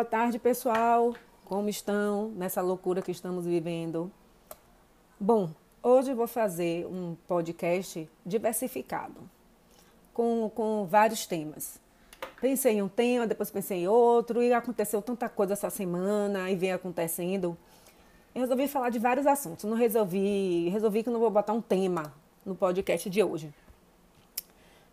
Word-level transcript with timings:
Boa 0.00 0.08
tarde, 0.08 0.38
pessoal. 0.38 1.14
Como 1.44 1.68
estão 1.68 2.30
nessa 2.30 2.62
loucura 2.62 3.02
que 3.02 3.10
estamos 3.10 3.44
vivendo? 3.44 4.10
Bom, 5.20 5.50
hoje 5.82 6.14
vou 6.14 6.26
fazer 6.26 6.86
um 6.86 7.14
podcast 7.28 8.08
diversificado, 8.24 9.20
com, 10.14 10.50
com 10.54 10.86
vários 10.86 11.26
temas. 11.26 11.78
Pensei 12.40 12.76
em 12.76 12.82
um 12.82 12.88
tema, 12.88 13.26
depois 13.26 13.50
pensei 13.50 13.80
em 13.80 13.88
outro, 13.88 14.42
e 14.42 14.54
aconteceu 14.54 15.02
tanta 15.02 15.28
coisa 15.28 15.52
essa 15.52 15.68
semana 15.68 16.50
e 16.50 16.56
vem 16.56 16.72
acontecendo. 16.72 17.54
Eu 18.34 18.40
resolvi 18.40 18.68
falar 18.68 18.88
de 18.88 18.98
vários 18.98 19.26
assuntos. 19.26 19.66
Não 19.66 19.76
resolvi, 19.76 20.70
resolvi 20.70 21.02
que 21.02 21.10
não 21.10 21.20
vou 21.20 21.30
botar 21.30 21.52
um 21.52 21.60
tema 21.60 22.10
no 22.42 22.54
podcast 22.54 23.10
de 23.10 23.22
hoje. 23.22 23.52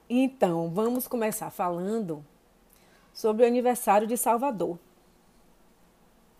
Então, 0.10 0.70
vamos 0.70 1.08
começar 1.08 1.50
falando 1.50 2.26
sobre 3.14 3.46
o 3.46 3.48
aniversário 3.48 4.06
de 4.06 4.18
Salvador. 4.18 4.78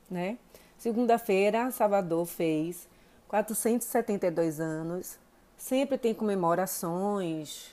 Né? 0.10 0.38
Segunda-feira, 0.78 1.72
Salvador 1.72 2.26
fez 2.26 2.88
472 3.28 4.60
anos. 4.60 5.18
Sempre 5.58 5.98
tem 5.98 6.14
comemorações, 6.14 7.72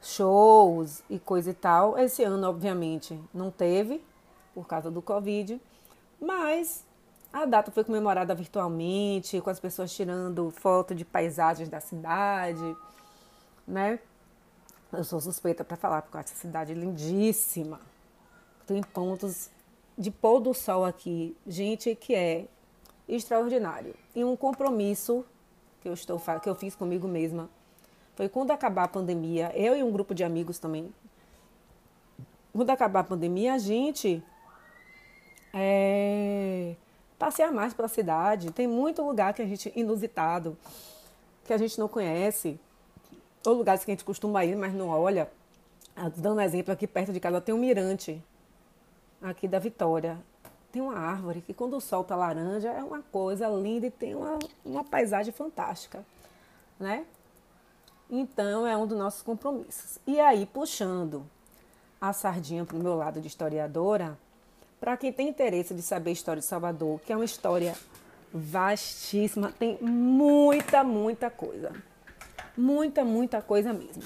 shows 0.00 1.02
e 1.10 1.18
coisa 1.18 1.50
e 1.50 1.54
tal. 1.54 1.98
Esse 1.98 2.22
ano, 2.24 2.48
obviamente, 2.48 3.20
não 3.32 3.50
teve, 3.50 4.02
por 4.54 4.66
causa 4.66 4.90
do 4.90 5.02
Covid, 5.02 5.60
mas 6.20 6.84
a 7.32 7.44
data 7.44 7.70
foi 7.70 7.84
comemorada 7.84 8.34
virtualmente, 8.34 9.40
com 9.40 9.50
as 9.50 9.60
pessoas 9.60 9.92
tirando 9.92 10.50
foto 10.50 10.94
de 10.94 11.04
paisagens 11.04 11.68
da 11.68 11.80
cidade, 11.80 12.76
né? 13.66 13.98
Eu 14.90 15.04
sou 15.04 15.20
suspeita 15.20 15.62
para 15.62 15.76
falar, 15.76 16.00
porque 16.00 16.16
essa 16.16 16.34
cidade 16.34 16.72
é 16.72 16.74
lindíssima 16.74 17.78
tem 18.68 18.82
pontos 18.82 19.50
de 19.98 20.12
pôr 20.12 20.38
do 20.38 20.54
sol 20.54 20.84
aqui, 20.84 21.36
gente, 21.44 21.96
que 21.96 22.14
é 22.14 22.46
extraordinário. 23.08 23.94
E 24.14 24.24
um 24.24 24.36
compromisso 24.36 25.24
que 25.80 25.88
eu 25.88 25.92
estou 25.92 26.20
que 26.40 26.48
eu 26.48 26.54
fiz 26.54 26.76
comigo 26.76 27.08
mesma 27.08 27.50
foi 28.14 28.28
quando 28.28 28.52
acabar 28.52 28.84
a 28.84 28.88
pandemia, 28.88 29.52
eu 29.54 29.76
e 29.76 29.82
um 29.82 29.90
grupo 29.90 30.14
de 30.14 30.22
amigos 30.22 30.58
também. 30.58 30.92
Quando 32.52 32.70
acabar 32.70 33.00
a 33.00 33.04
pandemia, 33.04 33.54
a 33.54 33.58
gente 33.58 34.22
é, 35.52 36.74
passear 37.18 37.52
mais 37.52 37.74
pela 37.74 37.88
cidade. 37.88 38.52
Tem 38.52 38.66
muito 38.66 39.02
lugar 39.02 39.34
que 39.34 39.42
a 39.42 39.46
gente 39.46 39.72
inusitado, 39.76 40.56
que 41.44 41.52
a 41.52 41.58
gente 41.58 41.78
não 41.78 41.88
conhece, 41.88 42.58
ou 43.46 43.54
lugares 43.54 43.84
que 43.84 43.90
a 43.90 43.94
gente 43.94 44.04
costuma 44.04 44.44
ir, 44.44 44.56
mas 44.56 44.74
não 44.74 44.88
olha. 44.88 45.30
Dando 46.16 46.38
um 46.38 46.40
exemplo, 46.40 46.72
aqui 46.72 46.86
perto 46.86 47.12
de 47.12 47.20
casa 47.20 47.40
tem 47.40 47.54
um 47.54 47.58
mirante 47.58 48.22
aqui 49.22 49.48
da 49.48 49.58
Vitória. 49.58 50.18
Tem 50.70 50.82
uma 50.82 50.98
árvore 50.98 51.40
que 51.40 51.54
quando 51.54 51.76
o 51.76 51.80
sol 51.80 52.04
tá 52.04 52.14
laranja 52.14 52.68
é 52.68 52.82
uma 52.82 53.00
coisa 53.00 53.48
linda 53.48 53.86
e 53.86 53.90
tem 53.90 54.14
uma, 54.14 54.38
uma 54.64 54.84
paisagem 54.84 55.32
fantástica, 55.32 56.04
né? 56.78 57.04
Então 58.10 58.66
é 58.66 58.76
um 58.76 58.86
dos 58.86 58.96
nossos 58.96 59.22
compromissos. 59.22 59.98
E 60.06 60.18
aí, 60.20 60.46
puxando 60.46 61.24
a 62.00 62.12
sardinha 62.12 62.64
para 62.64 62.76
o 62.76 62.80
meu 62.80 62.94
lado 62.94 63.20
de 63.20 63.26
historiadora, 63.26 64.18
para 64.80 64.96
quem 64.96 65.12
tem 65.12 65.28
interesse 65.28 65.74
de 65.74 65.82
saber 65.82 66.10
a 66.10 66.12
história 66.12 66.40
de 66.40 66.46
Salvador, 66.46 67.00
que 67.00 67.12
é 67.12 67.16
uma 67.16 67.24
história 67.24 67.74
vastíssima, 68.32 69.52
tem 69.58 69.78
muita, 69.80 70.84
muita 70.84 71.30
coisa. 71.30 71.72
Muita, 72.56 73.04
muita 73.04 73.42
coisa 73.42 73.72
mesmo. 73.72 74.02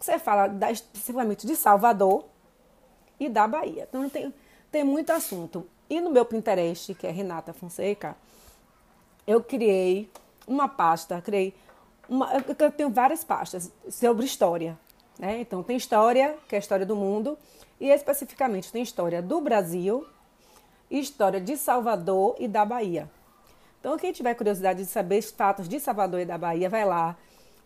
Você 0.00 0.18
fala 0.18 0.48
da, 0.48 0.70
especificamente 0.70 1.46
de 1.46 1.56
Salvador 1.56 2.24
e 3.18 3.28
da 3.28 3.46
Bahia. 3.46 3.86
Então 3.88 4.08
tem 4.08 4.32
tem 4.74 4.82
muito 4.82 5.10
assunto. 5.12 5.64
E 5.88 6.00
no 6.00 6.10
meu 6.10 6.24
Pinterest, 6.24 6.94
que 6.94 7.06
é 7.06 7.10
Renata 7.12 7.52
Fonseca, 7.52 8.16
eu 9.24 9.40
criei 9.40 10.10
uma 10.48 10.68
pasta, 10.68 11.22
criei 11.22 11.54
uma, 12.08 12.28
eu 12.58 12.72
tenho 12.72 12.90
várias 12.90 13.22
pastas 13.22 13.70
sobre 13.88 14.26
história. 14.26 14.76
Né? 15.16 15.38
Então 15.38 15.62
tem 15.62 15.76
história, 15.76 16.36
que 16.48 16.56
é 16.56 16.58
a 16.58 16.58
história 16.58 16.84
do 16.84 16.96
mundo, 16.96 17.38
e 17.78 17.88
especificamente 17.88 18.72
tem 18.72 18.82
história 18.82 19.22
do 19.22 19.40
Brasil, 19.40 20.04
história 20.90 21.40
de 21.40 21.56
Salvador 21.56 22.34
e 22.40 22.48
da 22.48 22.64
Bahia. 22.64 23.08
Então 23.78 23.96
quem 23.96 24.12
tiver 24.12 24.34
curiosidade 24.34 24.80
de 24.80 24.86
saber 24.86 25.20
os 25.20 25.30
fatos 25.30 25.68
de 25.68 25.78
Salvador 25.78 26.18
e 26.18 26.24
da 26.24 26.36
Bahia, 26.36 26.68
vai 26.68 26.84
lá. 26.84 27.16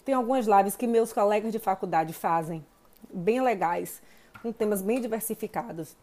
Tem 0.05 0.15
algumas 0.15 0.47
lives 0.47 0.77
que 0.77 0.87
meus 0.87 1.11
colegas 1.11 1.53
de 1.53 1.59
faculdade 1.59 2.13
fazem, 2.13 2.63
bem 3.11 3.41
legais, 3.41 4.03
com 4.43 4.53
temas 4.53 4.83
bem 4.83 5.01
diversificados 5.01 5.97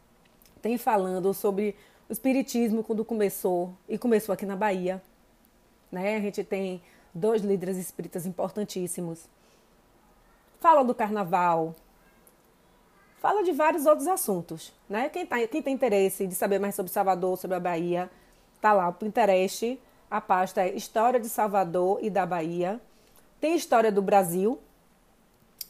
tem 0.65 0.79
falando 0.79 1.31
sobre 1.31 1.75
o 2.09 2.11
espiritismo 2.11 2.83
quando 2.83 3.05
começou 3.05 3.71
e 3.87 3.99
começou 3.99 4.33
aqui 4.33 4.47
na 4.47 4.55
Bahia. 4.55 4.99
Né? 5.91 6.15
A 6.15 6.19
gente 6.19 6.43
tem 6.43 6.81
dois 7.13 7.43
líderes 7.43 7.77
espíritas 7.77 8.25
importantíssimos. 8.25 9.29
Fala 10.59 10.83
do 10.83 10.95
carnaval. 10.95 11.75
Fala 13.19 13.43
de 13.43 13.51
vários 13.51 13.85
outros 13.85 14.07
assuntos. 14.07 14.73
Né? 14.89 15.07
Quem, 15.09 15.23
tá, 15.23 15.35
quem 15.47 15.61
tem 15.61 15.75
interesse 15.75 16.25
de 16.25 16.33
saber 16.33 16.57
mais 16.57 16.73
sobre 16.73 16.91
Salvador, 16.91 17.37
sobre 17.37 17.57
a 17.57 17.59
Bahia, 17.59 18.09
tá 18.59 18.73
lá 18.73 18.89
o 18.89 18.93
Pinterest. 18.93 19.79
A 20.09 20.19
pasta 20.19 20.61
é 20.61 20.73
História 20.73 21.19
de 21.19 21.29
Salvador 21.29 21.99
e 22.01 22.09
da 22.09 22.25
Bahia. 22.25 22.81
Tem 23.39 23.55
História 23.55 23.91
do 23.91 24.01
Brasil. 24.01 24.59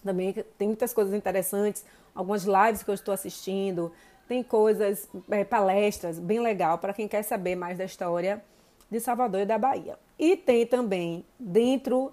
Também 0.01 0.31
tem 0.57 0.69
muitas 0.69 0.93
coisas 0.93 1.13
interessantes. 1.13 1.83
Algumas 2.15 2.45
lives 2.45 2.81
que 2.81 2.89
eu 2.89 2.95
estou 2.95 3.13
assistindo 3.13 3.91
tem 4.27 4.43
coisas, 4.43 5.07
é, 5.29 5.43
palestras 5.43 6.19
bem 6.19 6.39
legal 6.39 6.77
para 6.77 6.93
quem 6.93 7.07
quer 7.07 7.23
saber 7.23 7.55
mais 7.55 7.77
da 7.77 7.85
história 7.85 8.43
de 8.89 8.99
Salvador 8.99 9.41
e 9.41 9.45
da 9.45 9.57
Bahia. 9.57 9.97
E 10.17 10.35
tem 10.35 10.65
também 10.65 11.25
dentro 11.39 12.11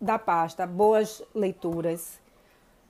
da 0.00 0.18
pasta 0.18 0.66
boas 0.66 1.22
leituras, 1.34 2.20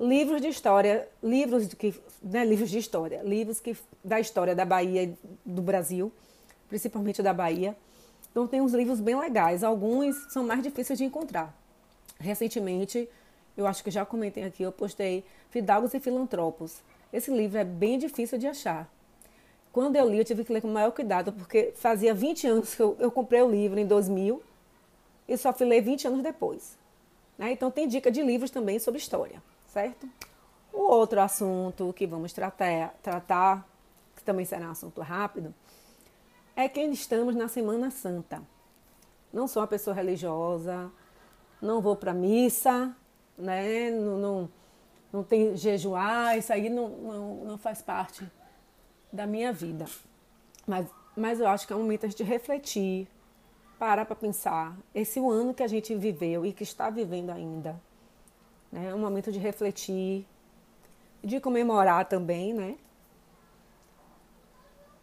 livros 0.01 0.41
de 0.41 0.49
história, 0.49 1.09
livros 1.23 1.69
de 1.69 1.77
que, 1.77 1.95
né, 2.23 2.45
livros 2.45 2.71
de 2.71 2.79
história, 2.79 3.23
livros 3.23 3.61
que 3.61 3.77
da 4.03 4.19
história 4.19 4.55
da 4.55 4.65
Bahia 4.65 5.05
e 5.05 5.19
do 5.45 5.63
Brasil, 5.63 6.13
principalmente 6.69 7.23
da 7.23 7.33
Bahia. 7.33 7.77
Então 8.31 8.47
tem 8.47 8.61
uns 8.61 8.73
livros 8.73 9.01
bem 9.01 9.19
legais, 9.19 9.63
alguns 9.63 10.17
são 10.33 10.45
mais 10.45 10.63
difíceis 10.63 10.99
de 10.99 11.05
encontrar. 11.05 11.55
Recentemente, 12.19 13.09
eu 13.57 13.67
acho 13.67 13.85
que 13.85 13.91
já 13.91 14.05
comentei 14.07 14.45
aqui, 14.45 14.63
eu 14.63 14.73
postei 14.73 15.25
Fidalgos 15.51 15.93
e 15.93 16.01
Filantropos 16.01 16.81
esse 17.13 17.31
livro 17.31 17.59
é 17.59 17.65
bem 17.65 17.99
difícil 17.99 18.39
de 18.39 18.47
achar. 18.47 18.89
Quando 19.73 19.97
eu 19.97 20.09
li, 20.09 20.19
eu 20.19 20.25
tive 20.25 20.45
que 20.45 20.53
ler 20.53 20.61
com 20.61 20.69
maior 20.69 20.93
cuidado, 20.93 21.33
porque 21.33 21.73
fazia 21.75 22.15
20 22.15 22.47
anos 22.47 22.75
que 22.75 22.83
eu, 22.83 22.97
eu 22.99 23.11
comprei 23.11 23.41
o 23.43 23.51
livro, 23.51 23.79
em 23.79 23.87
2000, 23.87 24.43
e 25.27 25.37
só 25.37 25.53
fui 25.53 25.67
ler 25.67 25.81
20 25.81 26.09
anos 26.09 26.23
depois. 26.23 26.79
Né? 27.39 27.53
Então, 27.53 27.71
tem 27.71 27.89
dica 27.89 28.11
de 28.11 28.23
livros 28.23 28.51
também 28.51 28.79
sobre 28.79 29.01
história, 29.01 29.43
certo? 29.67 30.09
O 30.73 30.81
outro 30.81 31.21
assunto 31.21 31.93
que 31.95 32.07
vamos 32.07 32.33
tratar, 32.33 32.95
tratar, 33.03 33.67
que 34.15 34.23
também 34.23 34.45
será 34.45 34.69
um 34.69 34.71
assunto 34.73 35.01
rápido, 35.01 35.55
é 36.55 36.69
que 36.69 36.81
estamos 36.81 37.35
na 37.35 37.49
Semana 37.49 37.91
Santa. 37.91 38.43
Não 39.33 39.47
sou 39.47 39.63
uma 39.63 39.69
pessoa 39.69 39.95
religiosa, 39.97 40.91
não 41.61 41.81
vou 41.81 41.97
para 41.97 42.13
missa, 42.13 42.95
né? 43.39 43.91
não, 43.91 44.19
não 44.19 44.51
não 45.13 45.23
tem 45.23 45.57
jejuar, 45.57 46.39
isso 46.39 46.53
aí 46.53 46.71
não, 46.71 46.89
não, 46.89 47.45
não 47.45 47.59
faz 47.59 47.83
parte 47.83 48.27
da 49.13 49.27
minha 49.27 49.53
vida. 49.53 49.85
Mas, 50.67 50.87
mas 51.15 51.39
eu 51.39 51.47
acho 51.47 51.67
que 51.67 51.73
é 51.73 51.77
um 51.77 51.81
momento 51.81 52.09
de 52.09 52.23
refletir, 52.23 53.07
parar 53.79 54.07
para 54.07 54.17
pensar. 54.17 54.77
Esse 54.95 55.21
ano 55.21 55.53
que 55.53 55.63
a 55.63 55.69
gente 55.69 55.95
viveu 55.95 56.47
e 56.47 56.53
que 56.53 56.63
está 56.63 56.89
vivendo 56.89 57.31
ainda. 57.31 57.79
Né? 58.71 58.89
É 58.89 58.95
um 58.95 58.99
momento 58.99 59.31
de 59.31 59.39
refletir, 59.39 60.27
de 61.23 61.39
comemorar 61.41 62.07
também, 62.07 62.55
né? 62.55 62.79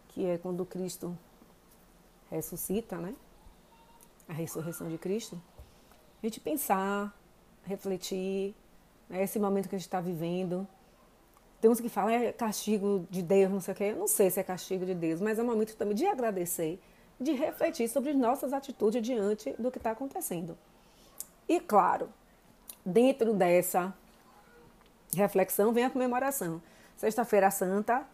Que 0.09 0.25
é 0.25 0.37
quando 0.37 0.65
Cristo 0.65 1.15
ressuscita, 2.31 2.97
né? 2.97 3.13
A 4.27 4.33
ressurreição 4.33 4.89
de 4.89 4.97
Cristo. 4.97 5.39
A 6.21 6.25
gente 6.25 6.39
pensar, 6.39 7.15
refletir, 7.63 8.55
né, 9.09 9.23
esse 9.23 9.39
momento 9.39 9.67
que 9.67 9.75
a 9.75 9.77
gente 9.77 9.87
está 9.87 9.99
vivendo. 9.99 10.67
Tem 11.59 11.69
uns 11.69 11.79
que 11.79 11.89
falam 11.89 12.11
é 12.11 12.31
castigo 12.31 13.05
de 13.09 13.21
Deus, 13.21 13.51
não 13.51 13.59
sei 13.59 13.73
o 13.73 13.77
quê. 13.77 13.83
Eu 13.85 13.97
não 13.97 14.07
sei 14.07 14.29
se 14.29 14.39
é 14.39 14.43
castigo 14.43 14.85
de 14.85 14.93
Deus, 14.93 15.19
mas 15.19 15.39
é 15.39 15.43
um 15.43 15.45
momento 15.45 15.75
também 15.75 15.95
de 15.95 16.05
agradecer, 16.05 16.79
de 17.19 17.33
refletir 17.33 17.89
sobre 17.89 18.13
nossas 18.13 18.53
atitudes 18.53 19.01
diante 19.01 19.53
do 19.59 19.69
que 19.69 19.77
está 19.77 19.91
acontecendo. 19.91 20.57
E 21.47 21.59
claro, 21.59 22.09
dentro 22.85 23.33
dessa 23.33 23.93
reflexão 25.15 25.73
vem 25.73 25.85
a 25.85 25.89
comemoração. 25.89 26.61
Sexta-feira 26.95 27.49
Santa, 27.49 28.05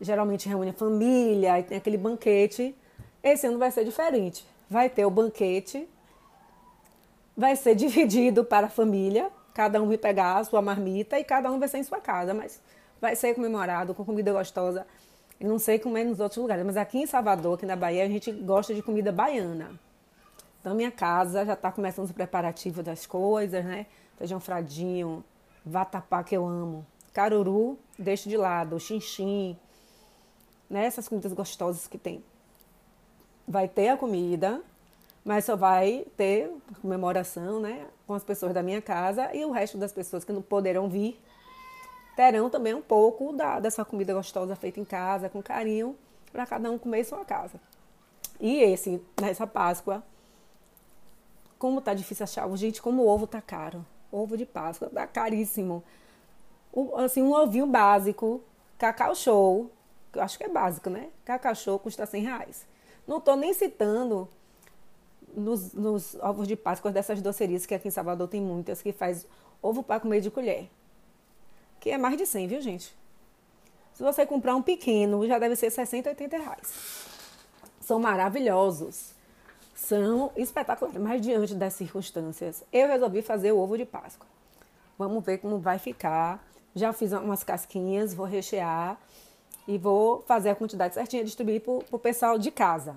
geralmente 0.00 0.48
reúne 0.48 0.70
a 0.70 0.74
família 0.74 1.58
e 1.58 1.62
tem 1.62 1.78
aquele 1.78 1.96
banquete. 1.96 2.74
Esse 3.22 3.46
ano 3.46 3.58
vai 3.58 3.70
ser 3.70 3.84
diferente. 3.84 4.46
Vai 4.68 4.90
ter 4.90 5.04
o 5.04 5.10
banquete, 5.10 5.88
vai 7.36 7.56
ser 7.56 7.74
dividido 7.76 8.44
para 8.44 8.66
a 8.66 8.70
família, 8.70 9.30
Cada 9.56 9.82
um 9.82 9.88
vai 9.88 9.96
pegar 9.96 10.36
a 10.36 10.44
sua 10.44 10.60
marmita 10.60 11.18
e 11.18 11.24
cada 11.24 11.50
um 11.50 11.58
vai 11.58 11.66
ser 11.66 11.78
em 11.78 11.82
sua 11.82 11.98
casa, 11.98 12.34
mas 12.34 12.60
vai 13.00 13.16
ser 13.16 13.34
comemorado 13.34 13.94
com 13.94 14.04
comida 14.04 14.30
gostosa. 14.30 14.86
Eu 15.40 15.48
não 15.48 15.58
sei 15.58 15.78
como 15.78 15.96
é 15.96 16.04
nos 16.04 16.20
outros 16.20 16.36
lugares, 16.36 16.62
mas 16.62 16.76
aqui 16.76 16.98
em 16.98 17.06
Salvador, 17.06 17.54
aqui 17.54 17.64
na 17.64 17.74
Bahia, 17.74 18.04
a 18.04 18.06
gente 18.06 18.30
gosta 18.30 18.74
de 18.74 18.82
comida 18.82 19.10
baiana. 19.10 19.70
Então, 20.60 20.74
minha 20.74 20.90
casa 20.92 21.42
já 21.46 21.54
está 21.54 21.72
começando 21.72 22.04
os 22.04 22.12
preparativos 22.12 22.84
das 22.84 23.06
coisas, 23.06 23.64
né? 23.64 23.86
Feijão 24.18 24.38
fradinho, 24.38 25.24
vatapá 25.64 26.22
que 26.22 26.36
eu 26.36 26.46
amo, 26.46 26.86
caruru, 27.14 27.78
deixo 27.98 28.28
de 28.28 28.36
lado, 28.36 28.78
xinxim, 28.78 29.58
né? 30.68 30.84
Essas 30.84 31.08
comidas 31.08 31.32
gostosas 31.32 31.86
que 31.86 31.96
tem. 31.96 32.22
Vai 33.48 33.68
ter 33.68 33.88
a 33.88 33.96
comida, 33.96 34.60
mas 35.26 35.44
só 35.44 35.56
vai 35.56 36.06
ter 36.16 36.48
comemoração, 36.80 37.58
né? 37.58 37.88
Com 38.06 38.14
as 38.14 38.22
pessoas 38.22 38.54
da 38.54 38.62
minha 38.62 38.80
casa 38.80 39.34
e 39.34 39.44
o 39.44 39.50
resto 39.50 39.76
das 39.76 39.92
pessoas 39.92 40.24
que 40.24 40.32
não 40.32 40.40
poderão 40.40 40.88
vir 40.88 41.20
terão 42.14 42.48
também 42.48 42.72
um 42.72 42.80
pouco 42.80 43.32
da, 43.32 43.58
dessa 43.58 43.84
comida 43.84 44.14
gostosa 44.14 44.54
feita 44.54 44.78
em 44.78 44.84
casa, 44.84 45.28
com 45.28 45.42
carinho, 45.42 45.96
para 46.32 46.46
cada 46.46 46.70
um 46.70 46.78
comer 46.78 47.00
em 47.00 47.04
sua 47.04 47.24
casa. 47.24 47.60
E 48.38 48.58
esse, 48.58 49.02
nessa 49.20 49.48
Páscoa, 49.48 50.00
como 51.58 51.80
tá 51.80 51.92
difícil 51.92 52.22
achar, 52.22 52.48
gente, 52.56 52.80
como 52.80 53.02
o 53.02 53.08
ovo 53.08 53.26
tá 53.26 53.42
caro. 53.42 53.84
Ovo 54.12 54.36
de 54.36 54.46
Páscoa 54.46 54.88
tá 54.88 55.08
caríssimo. 55.08 55.82
O, 56.72 56.94
assim, 56.98 57.20
um 57.20 57.32
ovinho 57.32 57.66
básico, 57.66 58.44
cacau 58.78 59.12
show, 59.16 59.72
eu 60.14 60.22
acho 60.22 60.38
que 60.38 60.44
é 60.44 60.48
básico, 60.48 60.88
né? 60.88 61.08
Cacau 61.24 61.54
show 61.56 61.80
custa 61.80 62.06
100 62.06 62.22
reais. 62.22 62.64
Não 63.08 63.20
tô 63.20 63.34
nem 63.34 63.52
citando 63.52 64.28
nos, 65.36 65.72
nos 65.72 66.14
ovos 66.16 66.48
de 66.48 66.56
Páscoa 66.56 66.90
dessas 66.90 67.20
docerias 67.22 67.66
que 67.66 67.74
aqui 67.74 67.88
em 67.88 67.90
Salvador 67.90 68.26
tem 68.26 68.40
muitas, 68.40 68.82
que 68.82 68.92
faz 68.92 69.26
ovo 69.62 69.82
para 69.82 70.00
comer 70.00 70.20
de 70.20 70.30
colher 70.30 70.68
que 71.86 71.90
é 71.92 71.96
mais 71.96 72.16
de 72.16 72.26
100, 72.26 72.48
viu, 72.48 72.60
gente? 72.60 72.92
Se 73.94 74.02
você 74.02 74.26
comprar 74.26 74.56
um 74.56 74.60
pequeno, 74.62 75.24
já 75.24 75.38
deve 75.38 75.54
ser 75.54 75.70
60, 75.70 76.08
80 76.08 76.36
reais. 76.36 77.06
São 77.80 78.00
maravilhosos. 78.00 79.12
São 79.72 80.32
espetaculares. 80.34 81.00
Mas 81.00 81.22
diante 81.22 81.54
das 81.54 81.74
circunstâncias, 81.74 82.64
eu 82.72 82.88
resolvi 82.88 83.22
fazer 83.22 83.52
o 83.52 83.58
ovo 83.58 83.78
de 83.78 83.84
Páscoa. 83.84 84.26
Vamos 84.98 85.24
ver 85.24 85.38
como 85.38 85.60
vai 85.60 85.78
ficar. 85.78 86.44
Já 86.74 86.92
fiz 86.92 87.12
umas 87.12 87.44
casquinhas, 87.44 88.12
vou 88.12 88.26
rechear 88.26 89.00
e 89.68 89.78
vou 89.78 90.22
fazer 90.22 90.50
a 90.50 90.56
quantidade 90.56 90.94
certinha, 90.94 91.22
distribuir 91.22 91.60
para 91.60 91.72
o 91.92 91.98
pessoal 92.00 92.36
de 92.36 92.50
casa. 92.50 92.96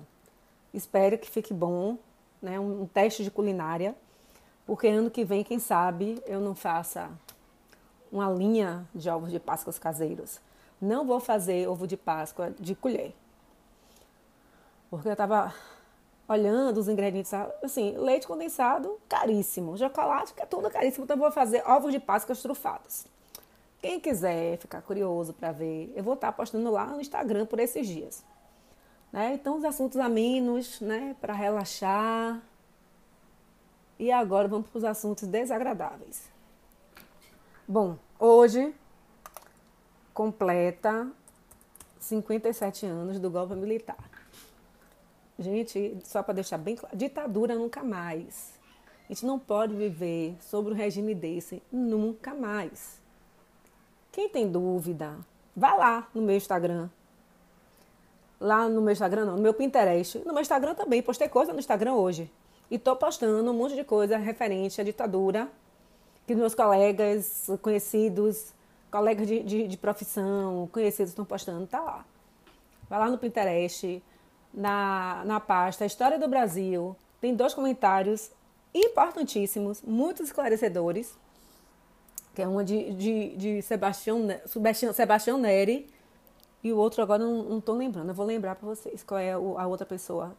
Espero 0.74 1.16
que 1.16 1.30
fique 1.30 1.54
bom, 1.54 1.96
né? 2.40 2.58
Um, 2.58 2.86
teste 2.86 3.24
de 3.24 3.30
culinária, 3.30 3.94
porque 4.66 4.88
ano 4.88 5.10
que 5.10 5.24
vem, 5.24 5.42
quem 5.42 5.58
sabe, 5.58 6.22
eu 6.26 6.40
não 6.40 6.54
faça 6.54 7.10
uma 8.10 8.28
linha 8.30 8.88
de 8.94 9.08
ovos 9.08 9.30
de 9.30 9.38
Páscoa 9.38 9.72
caseiros. 9.74 10.40
Não 10.80 11.06
vou 11.06 11.20
fazer 11.20 11.68
ovo 11.68 11.86
de 11.86 11.96
Páscoa 11.96 12.52
de 12.58 12.74
colher. 12.74 13.14
Porque 14.88 15.08
eu 15.08 15.12
estava 15.12 15.54
olhando 16.28 16.78
os 16.78 16.88
ingredientes, 16.88 17.32
assim, 17.62 17.96
leite 17.96 18.26
condensado, 18.26 18.98
caríssimo. 19.08 19.76
Chocolate, 19.76 20.32
que 20.32 20.42
é 20.42 20.46
tudo 20.46 20.70
caríssimo. 20.70 21.04
Então, 21.04 21.16
eu 21.16 21.20
vou 21.20 21.30
fazer 21.30 21.62
ovos 21.66 21.92
de 21.92 21.98
Páscoa 21.98 22.34
trufados. 22.34 23.06
Quem 23.80 23.98
quiser 23.98 24.58
ficar 24.58 24.82
curioso 24.82 25.32
para 25.32 25.52
ver, 25.52 25.92
eu 25.96 26.02
vou 26.02 26.14
estar 26.14 26.32
postando 26.32 26.70
lá 26.70 26.86
no 26.86 27.00
Instagram 27.00 27.46
por 27.46 27.58
esses 27.58 27.86
dias. 27.86 28.22
Né? 29.12 29.34
Então, 29.34 29.58
os 29.58 29.64
assuntos 29.64 29.98
amenos, 29.98 30.80
né? 30.80 31.16
Para 31.20 31.32
relaxar. 31.32 32.40
E 33.98 34.10
agora 34.10 34.48
vamos 34.48 34.68
para 34.68 34.78
os 34.78 34.84
assuntos 34.84 35.28
desagradáveis. 35.28 36.30
Bom, 37.68 37.98
hoje 38.18 38.74
completa 40.14 41.10
57 41.98 42.86
anos 42.86 43.18
do 43.18 43.30
golpe 43.30 43.54
militar. 43.54 44.10
Gente, 45.38 45.98
só 46.04 46.22
para 46.22 46.34
deixar 46.34 46.58
bem 46.58 46.76
claro, 46.76 46.96
ditadura 46.96 47.54
nunca 47.54 47.82
mais. 47.82 48.58
A 49.08 49.12
gente 49.12 49.24
não 49.24 49.38
pode 49.38 49.74
viver 49.74 50.36
sobre 50.40 50.72
um 50.72 50.76
regime 50.76 51.14
desse 51.14 51.62
nunca 51.70 52.34
mais. 52.34 53.00
Quem 54.12 54.28
tem 54.28 54.50
dúvida, 54.50 55.18
vá 55.54 55.74
lá 55.74 56.08
no 56.14 56.22
meu 56.22 56.36
Instagram. 56.36 56.88
Lá 58.40 58.68
no 58.68 58.80
meu 58.80 58.92
Instagram, 58.92 59.26
não, 59.26 59.36
no 59.36 59.42
meu 59.42 59.52
Pinterest. 59.52 60.18
No 60.20 60.32
meu 60.32 60.40
Instagram 60.40 60.74
também, 60.74 61.02
postei 61.02 61.28
coisa 61.28 61.52
no 61.52 61.58
Instagram 61.58 61.92
hoje. 61.92 62.30
E 62.70 62.78
tô 62.78 62.96
postando 62.96 63.50
um 63.50 63.54
monte 63.54 63.74
de 63.74 63.84
coisa 63.84 64.16
referente 64.16 64.80
à 64.80 64.84
ditadura 64.84 65.48
que 66.26 66.34
meus 66.34 66.54
colegas 66.54 67.50
conhecidos, 67.60 68.52
colegas 68.90 69.26
de, 69.26 69.42
de, 69.42 69.66
de 69.66 69.76
profissão, 69.76 70.68
conhecidos 70.72 71.10
estão 71.10 71.24
postando, 71.24 71.66
tá 71.66 71.80
lá. 71.80 72.04
Vai 72.88 73.00
lá 73.00 73.10
no 73.10 73.18
Pinterest, 73.18 74.00
na, 74.54 75.22
na 75.24 75.40
pasta 75.40 75.84
História 75.84 76.18
do 76.18 76.28
Brasil, 76.28 76.96
tem 77.20 77.34
dois 77.34 77.52
comentários 77.52 78.30
importantíssimos, 78.72 79.82
muito 79.82 80.22
esclarecedores, 80.22 81.12
que 82.34 82.42
é 82.42 82.46
uma 82.46 82.64
de, 82.64 82.92
de, 82.94 83.36
de 83.36 83.62
Sebastião, 83.62 84.28
Sebastião, 84.46 84.92
Sebastião 84.92 85.38
Neri 85.38 85.88
e 86.62 86.72
o 86.72 86.76
outro 86.76 87.02
agora 87.02 87.24
não 87.24 87.58
estou 87.58 87.74
lembrando, 87.74 88.08
eu 88.08 88.14
vou 88.14 88.26
lembrar 88.26 88.54
para 88.54 88.68
vocês 88.68 89.02
qual 89.02 89.18
é 89.18 89.32
a 89.32 89.66
outra 89.66 89.86
pessoa 89.86 90.36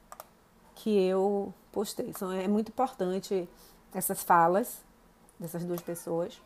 que 0.75 0.89
eu 0.89 1.53
postei. 1.71 2.07
Então, 2.09 2.31
é 2.31 2.47
muito 2.47 2.69
importante 2.69 3.47
essas 3.93 4.21
falas 4.23 4.81
dessas 5.39 5.63
duas 5.63 5.81
pessoas. 5.81 6.39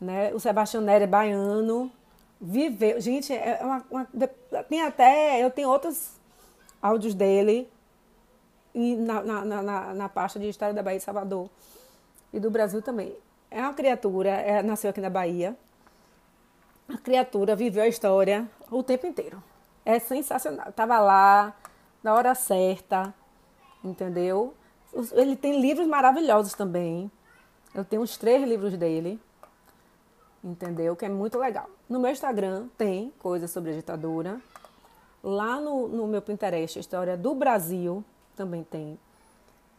Né? 0.00 0.32
O 0.34 0.40
Sebastião 0.40 0.82
Nery 0.82 1.04
é 1.04 1.06
baiano, 1.06 1.90
viveu. 2.40 3.00
Gente, 3.00 3.32
é 3.32 3.60
uma, 3.62 3.84
uma, 3.90 4.04
tem 4.68 4.82
até. 4.82 5.42
Eu 5.42 5.50
tenho 5.50 5.68
outros 5.68 6.12
áudios 6.80 7.14
dele 7.14 7.68
e 8.74 8.96
na, 8.96 9.22
na, 9.22 9.62
na, 9.62 9.94
na 9.94 10.08
pasta 10.08 10.38
de 10.38 10.48
História 10.48 10.74
da 10.74 10.82
Bahia 10.82 10.98
e 10.98 11.00
Salvador 11.00 11.50
e 12.32 12.40
do 12.40 12.50
Brasil 12.50 12.80
também. 12.80 13.14
É 13.50 13.60
uma 13.60 13.74
criatura, 13.74 14.30
é, 14.30 14.62
nasceu 14.62 14.90
aqui 14.90 15.00
na 15.00 15.10
Bahia. 15.10 15.56
A 16.92 16.98
criatura 16.98 17.54
viveu 17.54 17.84
a 17.84 17.88
história 17.88 18.50
o 18.68 18.82
tempo 18.82 19.06
inteiro. 19.06 19.40
É 19.84 20.00
sensacional. 20.00 20.70
Estava 20.70 20.98
lá 20.98 21.54
na 22.02 22.12
hora 22.14 22.34
certa, 22.34 23.14
entendeu? 23.84 24.52
Ele 25.12 25.36
tem 25.36 25.60
livros 25.60 25.86
maravilhosos 25.86 26.52
também. 26.54 27.08
Eu 27.72 27.84
tenho 27.84 28.02
os 28.02 28.16
três 28.16 28.42
livros 28.42 28.76
dele, 28.76 29.20
entendeu? 30.42 30.96
Que 30.96 31.04
é 31.04 31.08
muito 31.08 31.38
legal. 31.38 31.70
No 31.88 32.00
meu 32.00 32.10
Instagram 32.10 32.66
tem 32.76 33.12
coisas 33.20 33.52
sobre 33.52 33.70
a 33.70 33.74
ditadura. 33.74 34.40
Lá 35.22 35.60
no, 35.60 35.86
no 35.86 36.08
meu 36.08 36.20
Pinterest, 36.20 36.76
a 36.76 36.80
história 36.80 37.16
do 37.16 37.36
Brasil 37.36 38.04
também 38.34 38.64
tem. 38.64 38.98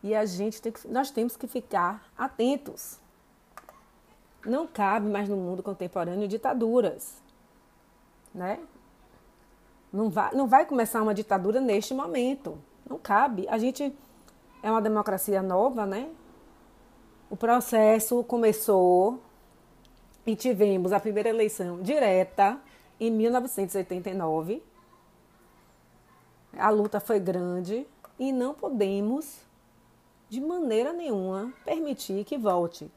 E 0.02 0.16
a 0.16 0.24
gente 0.24 0.62
tem 0.62 0.72
que, 0.72 0.88
nós 0.88 1.12
temos 1.12 1.36
que 1.36 1.46
ficar 1.46 2.10
atentos. 2.18 3.01
Não 4.46 4.66
cabe 4.66 5.08
mais 5.08 5.30
no 5.30 5.38
mundo 5.38 5.62
contemporâneo 5.62 6.28
ditaduras, 6.28 7.16
né? 8.34 8.60
Não 9.92 10.10
vai, 10.10 10.34
não 10.34 10.48
vai 10.48 10.66
começar 10.66 11.02
uma 11.02 11.14
ditadura 11.14 11.60
neste 11.60 11.94
momento. 11.94 12.58
Não 12.90 12.98
cabe. 12.98 13.48
A 13.50 13.58
gente 13.58 13.96
é 14.64 14.72
uma 14.72 14.82
democracia 14.82 15.42
nova, 15.42 15.86
né? 15.86 16.10
O 17.30 17.36
processo 17.36 18.24
começou 18.24 19.20
e 20.26 20.36
tivemos 20.36 20.92
a 20.92 21.00
primeira 21.00 21.30
eleição 21.30 21.82
direta 21.82 22.60
em 23.00 23.12
1989. 23.12 24.64
A 26.58 26.70
luta 26.70 27.00
foi 27.00 27.20
grande 27.20 27.88
e 28.20 28.32
não 28.32 28.54
podemos, 28.54 29.40
de 30.30 30.42
maneira 30.42 30.94
nenhuma, 30.94 31.54
permitir 31.66 32.24
que 32.24 32.38
volte. 32.38 32.92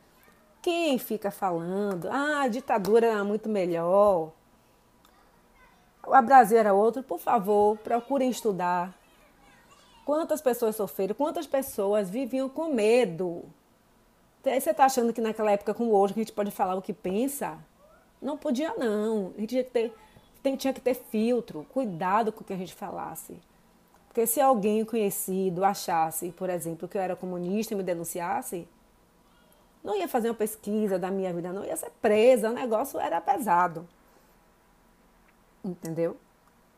Quem 0.65 0.99
fica 0.99 1.31
falando, 1.31 2.09
ah, 2.11 2.41
a 2.41 2.49
ditadura 2.49 3.07
era 3.07 3.23
muito 3.23 3.51
melhor, 3.51 4.33
o 6.07 6.23
Brasil 6.23 6.57
era 6.57 6.73
outro, 6.73 7.03
por 7.03 7.19
favor, 7.19 7.77
procurem 7.79 8.31
estudar. 8.31 8.95
Quantas 10.07 10.41
pessoas 10.41 10.75
sofreram, 10.75 11.15
quantas 11.15 11.47
pessoas 11.47 12.09
viviam 12.09 12.49
com 12.49 12.73
medo 12.73 13.45
você 14.43 14.71
está 14.71 14.85
achando 14.85 15.13
que 15.13 15.23
naquela 15.23 15.53
época, 15.53 15.73
como 15.73 15.93
hoje, 15.93 16.13
a 16.13 16.19
gente 16.19 16.33
pode 16.33 16.51
falar 16.51 16.75
o 16.75 16.83
que 16.83 16.93
pensa? 16.93 17.59
Não 18.21 18.37
podia, 18.37 18.75
não. 18.77 19.33
A 19.37 19.41
gente 19.41 19.49
tinha 19.51 19.65
que 19.65 19.71
ter, 19.71 19.95
tem, 20.43 20.57
tinha 20.57 20.73
que 20.73 20.83
ter 20.83 20.95
filtro, 20.95 21.67
cuidado 21.73 22.31
com 22.31 22.43
o 22.43 22.45
que 22.45 22.53
a 22.53 22.57
gente 22.57 22.75
falasse. 22.75 23.39
Porque 24.07 24.27
se 24.27 24.43
alguém 24.43 24.85
conhecido 24.85 25.65
achasse, 25.65 26.31
por 26.31 26.51
exemplo, 26.51 26.87
que 26.87 26.99
eu 26.99 27.03
era 27.03 27.17
comunista 27.17 27.73
e 27.73 27.77
me 27.77 27.83
denunciasse, 27.83 28.69
não 29.85 29.95
ia 29.95 30.09
fazer 30.09 30.31
uma 30.31 30.35
pesquisa 30.35 30.99
da 30.99 31.11
minha 31.11 31.33
vida, 31.33 31.53
não 31.53 31.65
ia 31.65 31.77
ser 31.77 31.91
presa, 32.01 32.51
o 32.51 32.55
negócio 32.55 32.99
era 32.99 33.21
pesado. 33.21 33.87
Entendeu? 35.63 36.17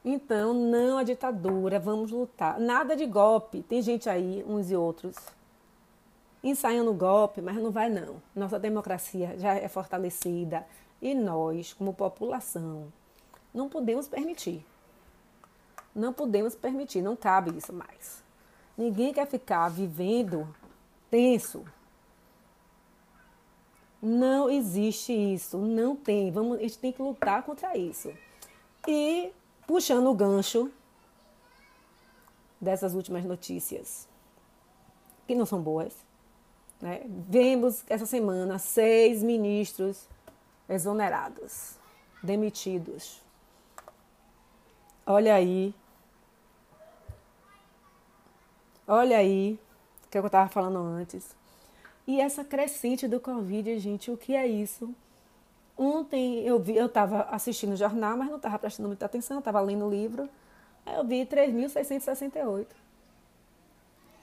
Então, 0.04 0.52
não 0.52 0.98
a 0.98 1.02
ditadura, 1.02 1.78
vamos 1.78 2.10
lutar. 2.10 2.60
Nada 2.60 2.96
de 2.96 3.06
golpe. 3.06 3.62
Tem 3.62 3.80
gente 3.80 4.08
aí, 4.08 4.44
uns 4.46 4.70
e 4.70 4.76
outros, 4.76 5.16
ensaiando 6.42 6.92
golpe, 6.92 7.40
mas 7.40 7.56
não 7.56 7.70
vai 7.70 7.88
não. 7.88 8.22
Nossa 8.34 8.58
democracia 8.58 9.36
já 9.38 9.54
é 9.54 9.68
fortalecida 9.68 10.66
e 11.00 11.14
nós, 11.14 11.72
como 11.72 11.94
população, 11.94 12.92
não 13.54 13.68
podemos 13.68 14.08
permitir. 14.08 14.64
Não 15.94 16.12
podemos 16.12 16.54
permitir, 16.54 17.02
não 17.02 17.16
cabe 17.16 17.56
isso 17.56 17.72
mais. 17.72 18.22
Ninguém 18.76 19.12
quer 19.12 19.26
ficar 19.26 19.68
vivendo 19.70 20.46
tenso. 21.10 21.64
Não 24.06 24.48
existe 24.48 25.12
isso, 25.12 25.58
não 25.58 25.96
tem. 25.96 26.30
Vamos, 26.30 26.58
a 26.58 26.62
gente 26.62 26.78
tem 26.78 26.92
que 26.92 27.02
lutar 27.02 27.42
contra 27.42 27.76
isso. 27.76 28.14
E 28.86 29.32
puxando 29.66 30.06
o 30.06 30.14
gancho 30.14 30.70
dessas 32.60 32.94
últimas 32.94 33.24
notícias, 33.24 34.06
que 35.26 35.34
não 35.34 35.44
são 35.44 35.60
boas, 35.60 35.92
né? 36.80 37.02
Vemos 37.28 37.82
essa 37.88 38.06
semana 38.06 38.60
seis 38.60 39.24
ministros 39.24 40.06
exonerados, 40.68 41.74
demitidos. 42.22 43.20
Olha 45.04 45.34
aí. 45.34 45.74
Olha 48.86 49.18
aí, 49.18 49.58
o 50.04 50.08
que 50.08 50.16
eu 50.16 50.26
estava 50.26 50.48
falando 50.48 50.78
antes. 50.78 51.34
E 52.06 52.20
essa 52.20 52.44
crescente 52.44 53.08
do 53.08 53.18
Covid, 53.18 53.78
gente, 53.78 54.10
o 54.10 54.16
que 54.16 54.34
é 54.34 54.46
isso? 54.46 54.94
Ontem 55.76 56.46
eu 56.46 56.58
vi, 56.58 56.76
eu 56.76 56.86
estava 56.86 57.22
assistindo 57.22 57.72
o 57.72 57.76
jornal, 57.76 58.16
mas 58.16 58.28
não 58.28 58.36
estava 58.36 58.58
prestando 58.58 58.88
muita 58.88 59.04
atenção, 59.06 59.40
estava 59.40 59.60
lendo 59.60 59.84
o 59.84 59.90
livro. 59.90 60.28
Aí 60.86 60.96
eu 60.96 61.04
vi 61.04 61.26
3.668. 61.26 62.66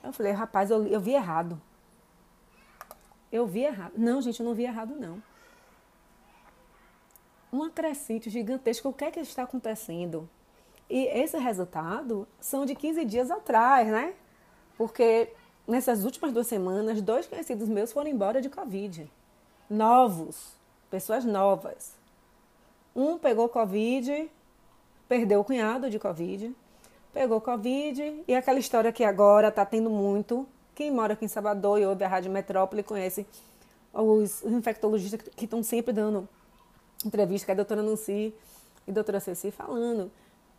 Eu 0.04 0.14
falei, 0.14 0.32
rapaz, 0.32 0.72
eu, 0.72 0.86
eu 0.88 1.00
vi 1.00 1.12
errado. 1.12 1.62
Eu 3.32 3.46
vi 3.46 3.62
errado. 3.64 3.94
Não, 3.98 4.22
gente, 4.22 4.40
eu 4.40 4.46
não 4.46 4.54
vi 4.54 4.64
errado, 4.64 4.96
não. 4.96 5.22
Uma 7.52 7.70
crescente 7.70 8.30
gigantesca. 8.30 8.88
O 8.88 8.94
que 8.94 9.06
é 9.06 9.12
que 9.12 9.20
está 9.20 9.44
acontecendo? 9.44 10.30
E 10.90 11.06
esse 11.06 11.38
resultado 11.38 12.28
são 12.40 12.66
de 12.66 12.76
15 12.76 13.06
dias 13.06 13.30
atrás, 13.30 13.88
né? 13.88 14.14
Porque 14.78 15.34
nessas 15.68 16.04
últimas 16.04 16.34
duas 16.34 16.48
semanas, 16.48 17.02
dois 17.02 17.28
conhecidos 17.28 17.68
meus 17.68 17.92
foram 17.92 18.10
embora 18.10 18.42
de 18.42 18.50
Covid. 18.50 19.10
Novos. 19.70 20.54
Pessoas 20.90 21.26
novas. 21.26 21.94
Um 22.96 23.18
pegou 23.18 23.50
Covid, 23.50 24.30
perdeu 25.08 25.40
o 25.40 25.44
cunhado 25.44 25.90
de 25.90 25.98
Covid, 25.98 26.56
pegou 27.12 27.42
Covid, 27.42 28.24
e 28.28 28.36
aquela 28.36 28.60
história 28.60 28.92
que 28.92 29.04
agora 29.04 29.48
está 29.48 29.66
tendo 29.66 29.90
muito, 29.90 30.48
quem 30.76 30.92
mora 30.92 31.14
aqui 31.14 31.26
em 31.26 31.28
Salvador 31.28 31.80
e 31.80 31.86
ouve 31.86 32.04
a 32.04 32.08
Rádio 32.08 32.32
Metrópole 32.32 32.84
conhece 32.84 33.26
os 33.92 34.44
infectologistas 34.44 35.22
que 35.36 35.46
estão 35.46 35.64
sempre 35.64 35.94
dando 35.94 36.28
entrevista, 37.06 37.46
que 37.46 37.52
é 37.52 37.54
a 37.54 37.56
doutora 37.56 37.82
Nancy 37.82 38.34
e 38.88 38.92
a 38.92 38.94
doutora 38.94 39.20
Ceci 39.20 39.52
falando. 39.52 40.12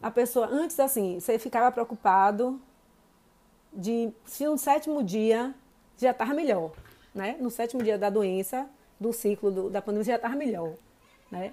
A 0.02 0.10
pessoa, 0.10 0.46
antes 0.46 0.78
assim, 0.78 1.18
você 1.18 1.38
ficava 1.38 1.70
preocupado 1.72 2.60
de 3.74 4.12
se 4.24 4.46
no 4.46 4.56
sétimo 4.56 5.02
dia 5.02 5.54
já 5.98 6.10
estava 6.10 6.32
melhor, 6.32 6.72
né? 7.14 7.36
No 7.40 7.50
sétimo 7.50 7.82
dia 7.82 7.98
da 7.98 8.10
doença, 8.10 8.68
do 8.98 9.12
ciclo 9.12 9.50
do, 9.50 9.70
da 9.70 9.82
pandemia, 9.82 10.04
já 10.04 10.16
estava 10.16 10.36
melhor, 10.36 10.74
né? 11.30 11.52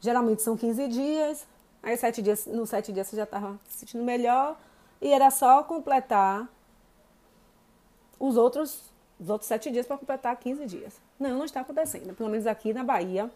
Geralmente 0.00 0.42
são 0.42 0.56
15 0.56 0.88
dias, 0.88 1.46
aí 1.82 1.96
sete 1.96 2.22
dias, 2.22 2.46
no 2.46 2.66
sete 2.66 2.92
dias 2.92 3.06
você 3.06 3.16
já 3.16 3.24
estava 3.24 3.58
se 3.68 3.78
sentindo 3.78 4.04
melhor, 4.04 4.56
e 5.00 5.12
era 5.12 5.30
só 5.30 5.62
completar 5.62 6.48
os 8.18 8.36
outros, 8.36 8.92
os 9.18 9.30
outros 9.30 9.48
sete 9.48 9.70
dias 9.70 9.86
para 9.86 9.96
completar 9.96 10.36
15 10.36 10.66
dias. 10.66 11.00
Não, 11.18 11.30
não 11.30 11.44
está 11.44 11.60
acontecendo. 11.60 12.14
Pelo 12.14 12.28
menos 12.28 12.46
aqui 12.46 12.72
na 12.72 12.84
Bahia, 12.84 13.30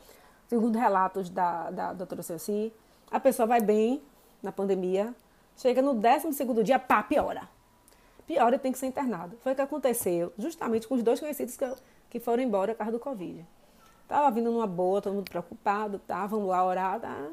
segundo 0.48 0.78
relatos 0.78 1.28
da, 1.30 1.70
da 1.70 1.92
doutora 1.92 2.22
a 3.10 3.20
pessoa 3.20 3.46
vai 3.46 3.60
bem 3.60 4.02
na 4.42 4.50
pandemia, 4.50 5.14
chega 5.56 5.82
no 5.82 5.94
12 5.94 6.32
segundo 6.32 6.64
dia, 6.64 6.78
pá, 6.78 7.02
piora. 7.02 7.48
Piora 8.26 8.56
e 8.56 8.58
tem 8.58 8.72
que 8.72 8.78
ser 8.78 8.86
internado. 8.86 9.36
Foi 9.42 9.52
o 9.52 9.54
que 9.54 9.62
aconteceu 9.62 10.32
justamente 10.38 10.86
com 10.86 10.94
os 10.94 11.02
dois 11.02 11.18
conhecidos 11.18 11.56
que, 11.56 11.74
que 12.10 12.20
foram 12.20 12.42
embora 12.42 12.72
por 12.72 12.78
causa 12.78 12.92
do 12.92 12.98
Covid. 13.00 13.46
Tava 14.08 14.30
vindo 14.30 14.50
numa 14.50 14.66
boa, 14.66 15.00
todo 15.00 15.14
mundo 15.14 15.30
preocupado, 15.30 15.98
tá? 16.00 16.26
Vamos 16.26 16.48
lá 16.48 16.64
orar, 16.64 17.00
tá? 17.00 17.30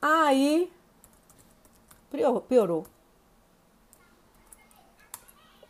Aí 0.00 0.72
piorou. 2.48 2.86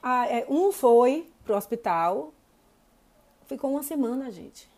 Ah, 0.02 0.26
é, 0.26 0.46
um 0.48 0.70
foi 0.70 1.30
pro 1.44 1.56
hospital, 1.56 2.32
ficou 3.46 3.70
uma 3.70 3.82
semana, 3.82 4.30
gente. 4.30 4.68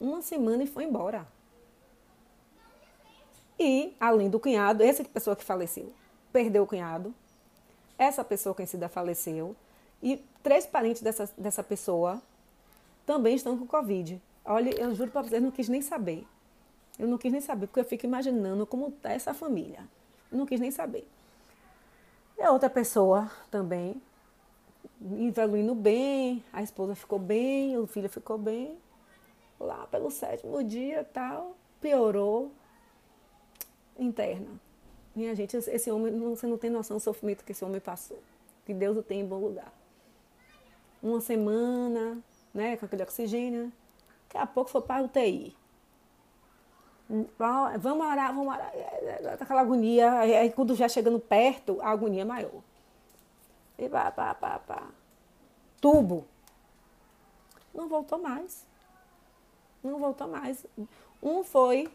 Uma 0.00 0.22
semana 0.22 0.64
e 0.64 0.66
foi 0.66 0.84
embora. 0.84 1.26
E, 3.58 3.94
além 4.00 4.30
do 4.30 4.40
cunhado, 4.40 4.82
essa 4.82 5.04
pessoa 5.04 5.36
que 5.36 5.44
faleceu 5.44 5.92
perdeu 6.32 6.62
o 6.62 6.66
cunhado, 6.66 7.14
essa 7.98 8.24
pessoa 8.24 8.54
conhecida 8.54 8.88
faleceu, 8.88 9.54
e 10.02 10.16
três 10.42 10.66
parentes 10.66 11.02
dessa, 11.02 11.30
dessa 11.36 11.62
pessoa 11.62 12.22
também 13.04 13.34
estão 13.34 13.58
com 13.58 13.66
Covid. 13.66 14.20
Olha, 14.44 14.70
eu 14.80 14.94
juro 14.94 15.10
para 15.10 15.22
vocês, 15.22 15.34
eu 15.34 15.40
não 15.40 15.50
quis 15.50 15.68
nem 15.68 15.82
saber. 15.82 16.26
Eu 16.98 17.06
não 17.06 17.18
quis 17.18 17.32
nem 17.32 17.40
saber, 17.40 17.66
porque 17.66 17.80
eu 17.80 17.84
fico 17.84 18.06
imaginando 18.06 18.66
como 18.66 18.88
está 18.88 19.12
essa 19.12 19.34
família. 19.34 19.86
Eu 20.30 20.38
não 20.38 20.46
quis 20.46 20.60
nem 20.60 20.70
saber. 20.70 21.06
E 22.38 22.42
a 22.42 22.50
outra 22.52 22.70
pessoa 22.70 23.30
também, 23.50 24.00
evoluindo 25.18 25.74
bem, 25.74 26.42
a 26.52 26.62
esposa 26.62 26.94
ficou 26.94 27.18
bem, 27.18 27.76
o 27.76 27.86
filho 27.86 28.08
ficou 28.08 28.38
bem. 28.38 28.78
Lá 29.58 29.86
pelo 29.88 30.10
sétimo 30.10 30.64
dia 30.64 31.04
tal, 31.12 31.54
piorou 31.80 32.50
interna. 33.98 34.69
Minha 35.14 35.34
gente, 35.34 35.56
esse 35.56 35.90
homem, 35.90 36.18
você 36.18 36.46
não 36.46 36.56
tem 36.56 36.70
noção 36.70 36.96
do 36.96 37.00
sofrimento 37.00 37.44
que 37.44 37.52
esse 37.52 37.64
homem 37.64 37.80
passou. 37.80 38.18
Que 38.64 38.72
Deus 38.72 38.96
o 38.96 39.02
tem 39.02 39.20
em 39.20 39.26
bom 39.26 39.38
lugar. 39.38 39.72
Uma 41.02 41.20
semana, 41.20 42.18
né, 42.54 42.76
com 42.76 42.86
aquele 42.86 43.02
oxigênio. 43.02 43.72
Daqui 44.28 44.38
a 44.38 44.46
pouco 44.46 44.70
foi 44.70 44.82
para 44.82 45.00
a 45.00 45.02
UTI. 45.02 45.56
Vamos 47.78 48.06
orar, 48.06 48.32
vamos 48.32 48.54
orar. 48.54 48.72
Aquela 49.40 49.62
agonia, 49.62 50.20
aí 50.20 50.52
quando 50.52 50.76
já 50.76 50.88
chegando 50.88 51.18
perto, 51.18 51.80
a 51.80 51.90
agonia 51.90 52.22
é 52.22 52.24
maior. 52.24 52.62
E 53.76 53.88
pá, 53.88 54.12
pá, 54.12 54.34
pá, 54.34 54.58
pá. 54.60 54.88
Tubo. 55.80 56.24
Não 57.74 57.88
voltou 57.88 58.18
mais. 58.18 58.64
Não 59.82 59.98
voltou 59.98 60.28
mais. 60.28 60.64
Um 61.20 61.42
foi, 61.42 61.90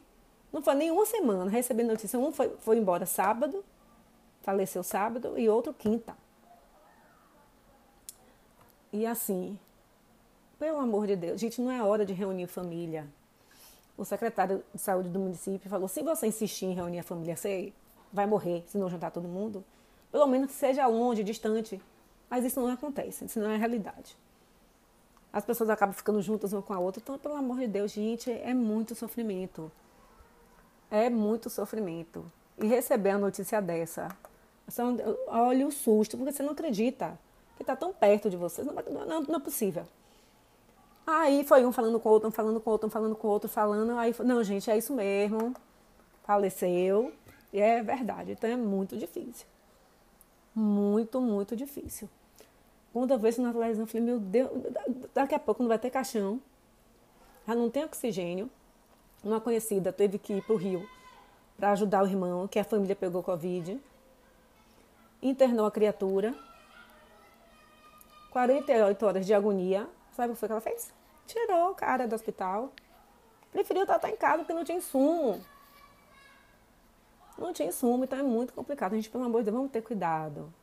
não 0.56 0.64
foi 0.64 0.76
nem 0.76 0.90
uma 0.90 1.06
semana 1.06 1.50
recebendo 1.50 1.90
notícia. 1.90 2.18
Um 2.18 2.32
foi, 2.32 2.50
foi 2.60 2.78
embora 2.78 3.06
sábado, 3.06 3.64
faleceu 4.42 4.84
sábado, 4.84 5.38
e 5.38 5.48
outro 5.48 5.74
quinta. 5.74 6.16
E 8.92 9.06
assim, 9.06 9.60
pelo 10.58 10.80
amor 10.80 11.06
de 11.06 11.16
Deus, 11.16 11.40
gente, 11.40 11.62
não 11.62 11.72
é 11.72 11.84
hora 11.84 12.06
de 12.06 12.14
reunir 12.14 12.48
família 12.48 13.08
o 13.98 14.04
secretário 14.04 14.64
de 14.74 14.82
saúde 14.82 15.10
do 15.10 15.20
município 15.20 15.70
falou: 15.70 15.88
se 15.88 16.02
você 16.04 16.28
insistir 16.28 16.66
em 16.66 16.74
reunir 16.74 17.00
a 17.00 17.04
família, 17.04 17.36
você 17.36 17.74
vai 18.12 18.26
morrer 18.26 18.64
se 18.68 18.78
não 18.78 18.90
juntar 18.90 19.12
todo 19.12 19.28
mundo. 19.28 19.64
Pelo 20.12 20.28
menos 20.28 20.48
que 20.48 20.54
seja 20.54 20.86
longe, 20.88 21.24
distante. 21.24 21.82
Mas 22.30 22.44
isso 22.44 22.60
não 22.60 22.70
acontece, 22.70 23.26
isso 23.26 23.40
não 23.40 23.52
é 23.52 23.58
realidade. 23.58 24.18
As 25.32 25.46
pessoas 25.46 25.70
acabam 25.70 25.94
ficando 25.94 26.22
juntas 26.22 26.54
uma 26.54 26.62
com 26.62 26.74
a 26.74 26.80
outra. 26.80 27.02
Então, 27.02 27.20
pelo 27.20 27.36
amor 27.36 27.60
de 27.60 27.68
Deus, 27.68 27.92
gente, 27.92 28.32
é 28.32 28.54
muito 28.54 28.96
sofrimento. 28.96 29.72
É 30.96 31.10
muito 31.10 31.50
sofrimento. 31.50 32.32
E 32.58 32.66
receber 32.66 33.10
a 33.10 33.18
notícia 33.18 33.62
dessa, 33.62 34.08
olha 35.28 35.68
o 35.68 35.72
susto, 35.72 36.16
porque 36.16 36.32
você 36.32 36.42
não 36.42 36.54
acredita 36.54 37.20
que 37.58 37.64
está 37.64 37.76
tão 37.76 37.92
perto 37.92 38.30
de 38.30 38.38
você. 38.38 38.64
Não, 38.64 38.74
não, 38.74 39.22
não 39.24 39.36
é 39.36 39.40
possível. 39.40 39.86
Aí 41.06 41.44
foi 41.44 41.66
um 41.66 41.74
falando 41.74 42.00
com 42.00 42.08
o 42.08 42.12
outro, 42.14 42.30
um 42.30 42.32
falando 42.32 42.62
com 42.62 42.70
o 42.70 42.72
outro, 42.72 42.88
um 42.88 42.90
falando 42.90 43.14
com 43.14 43.28
o 43.28 43.32
outro, 43.32 43.50
falando. 43.50 43.92
Aí, 43.98 44.16
não, 44.24 44.42
gente, 44.42 44.72
é 44.72 44.78
isso 44.78 44.94
mesmo. 44.94 45.54
Faleceu. 46.24 47.12
E 47.52 47.60
é 47.60 47.84
verdade. 47.84 48.32
Então 48.32 48.50
é 48.50 48.56
muito 48.56 48.96
difícil. 48.96 49.46
Muito, 50.56 51.20
muito 51.20 51.58
difícil. 51.58 52.10
Quando 52.94 53.12
eu 53.12 53.20
vejo 53.20 53.42
na 53.42 53.52
televisão, 53.52 53.84
eu 53.84 53.88
falei, 53.88 54.06
meu 54.06 54.18
Deus, 54.18 54.50
daqui 55.14 55.36
a 55.36 55.40
pouco 55.40 55.62
não 55.62 55.68
vai 55.68 55.78
ter 55.78 55.90
caixão. 55.90 56.40
Já 57.46 57.54
não 57.54 57.70
tem 57.70 57.84
oxigênio. 57.84 58.50
Uma 59.26 59.42
conhecida 59.42 59.92
teve 59.92 60.20
que 60.20 60.34
ir 60.34 60.44
para 60.44 60.54
o 60.54 60.58
Rio 60.58 60.88
para 61.58 61.72
ajudar 61.72 62.04
o 62.04 62.08
irmão, 62.08 62.48
que 62.48 62.60
a 62.60 62.64
família 62.64 62.96
pegou 62.96 63.24
Covid. 63.24 63.82
Internou 65.20 65.66
a 65.66 65.72
criatura. 65.72 66.36
48 68.30 69.04
horas 69.04 69.26
de 69.26 69.34
agonia. 69.34 69.90
Sabe 70.12 70.30
o 70.30 70.34
que 70.36 70.40
foi 70.40 70.48
que 70.48 70.52
ela 70.52 70.62
fez? 70.62 70.94
Tirou 71.26 71.72
o 71.72 71.76
cara 71.76 72.08
do 72.08 72.14
hospital. 72.14 72.72
Preferiu 73.52 73.84
tratar 73.88 74.12
em 74.12 74.16
casa 74.16 74.40
porque 74.40 74.54
não 74.54 74.64
tinha 74.64 74.78
insumo. 74.78 75.44
Não 77.36 77.52
tinha 77.52 77.70
insumo, 77.70 78.04
então 78.04 78.20
é 78.20 78.24
muito 78.24 78.54
complicado. 78.54 78.94
A 78.94 78.96
gente, 78.96 79.10
pelo 79.10 79.24
amor 79.24 79.42
de 79.42 79.46
Deus, 79.46 79.58
vamos 79.58 79.72
ter 79.72 79.82
cuidado. 79.82 80.54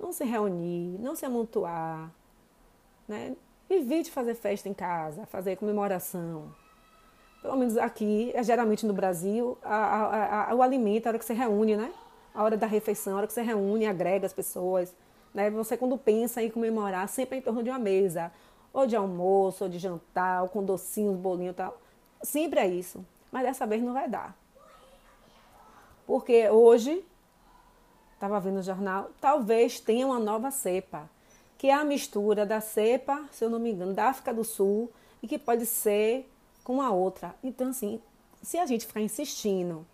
Não 0.00 0.14
se 0.14 0.24
reunir, 0.24 0.98
não 0.98 1.14
se 1.14 1.26
amontoar. 1.26 2.10
Né? 3.06 3.36
Evite 3.68 4.10
fazer 4.10 4.34
festa 4.34 4.66
em 4.66 4.74
casa, 4.74 5.26
fazer 5.26 5.56
comemoração. 5.56 6.63
Pelo 7.44 7.58
menos 7.58 7.76
aqui, 7.76 8.32
é 8.34 8.42
geralmente 8.42 8.86
no 8.86 8.94
Brasil, 8.94 9.58
a, 9.62 9.76
a, 9.76 10.50
a, 10.50 10.54
o 10.54 10.62
alimento, 10.62 11.06
a 11.06 11.10
hora 11.10 11.18
que 11.18 11.26
você 11.26 11.34
reúne, 11.34 11.76
né? 11.76 11.92
A 12.34 12.42
hora 12.42 12.56
da 12.56 12.66
refeição, 12.66 13.12
a 13.12 13.16
hora 13.18 13.26
que 13.26 13.34
você 13.34 13.42
reúne, 13.42 13.86
agrega 13.86 14.24
as 14.24 14.32
pessoas. 14.32 14.94
Né? 15.34 15.50
Você, 15.50 15.76
quando 15.76 15.98
pensa 15.98 16.42
em 16.42 16.48
comemorar, 16.48 17.06
sempre 17.06 17.36
é 17.36 17.38
em 17.40 17.42
torno 17.42 17.62
de 17.62 17.68
uma 17.68 17.78
mesa. 17.78 18.32
Ou 18.72 18.86
de 18.86 18.96
almoço, 18.96 19.64
ou 19.64 19.68
de 19.68 19.78
jantar, 19.78 20.40
ou 20.40 20.48
com 20.48 20.64
docinhos, 20.64 21.18
bolinho 21.18 21.50
e 21.50 21.54
tal. 21.54 21.78
Sempre 22.22 22.60
é 22.60 22.66
isso. 22.66 23.04
Mas 23.30 23.42
dessa 23.42 23.66
vez 23.66 23.82
não 23.82 23.92
vai 23.92 24.08
dar. 24.08 24.34
Porque 26.06 26.48
hoje, 26.48 27.04
estava 28.14 28.40
vendo 28.40 28.60
o 28.60 28.62
jornal, 28.62 29.10
talvez 29.20 29.78
tenha 29.78 30.06
uma 30.06 30.18
nova 30.18 30.50
cepa. 30.50 31.10
Que 31.58 31.66
é 31.66 31.74
a 31.74 31.84
mistura 31.84 32.46
da 32.46 32.62
cepa, 32.62 33.22
se 33.30 33.44
eu 33.44 33.50
não 33.50 33.58
me 33.58 33.70
engano, 33.70 33.92
da 33.92 34.06
África 34.06 34.32
do 34.32 34.44
Sul. 34.44 34.90
E 35.22 35.28
que 35.28 35.38
pode 35.38 35.66
ser 35.66 36.26
com 36.64 36.80
a 36.80 36.90
outra. 36.90 37.34
Então, 37.42 37.68
assim, 37.68 38.00
se 38.42 38.58
a 38.58 38.66
gente 38.66 38.86
ficar 38.86 39.00
insistindo 39.00 39.86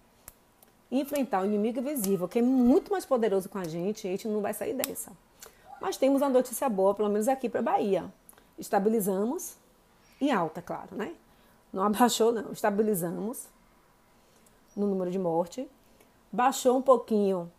enfrentar 0.90 1.42
o 1.42 1.46
inimigo 1.46 1.80
invisível, 1.80 2.26
que 2.26 2.38
é 2.38 2.42
muito 2.42 2.90
mais 2.90 3.04
poderoso 3.04 3.48
com 3.48 3.58
a 3.58 3.64
gente, 3.64 4.06
a 4.06 4.10
gente 4.10 4.26
não 4.26 4.40
vai 4.40 4.54
sair 4.54 4.74
dessa. 4.74 5.12
Mas 5.80 5.96
temos 5.96 6.22
uma 6.22 6.28
notícia 6.28 6.68
boa, 6.68 6.94
pelo 6.94 7.08
menos 7.08 7.28
aqui 7.28 7.48
para 7.48 7.62
Bahia. 7.62 8.12
Estabilizamos, 8.58 9.56
em 10.20 10.30
alta, 10.30 10.60
claro, 10.60 10.94
né? 10.96 11.14
Não 11.72 11.82
abaixou, 11.84 12.32
não. 12.32 12.52
Estabilizamos 12.52 13.46
no 14.76 14.86
número 14.86 15.10
de 15.10 15.18
morte. 15.18 15.68
Baixou 16.32 16.76
um 16.76 16.82
pouquinho 16.82 17.50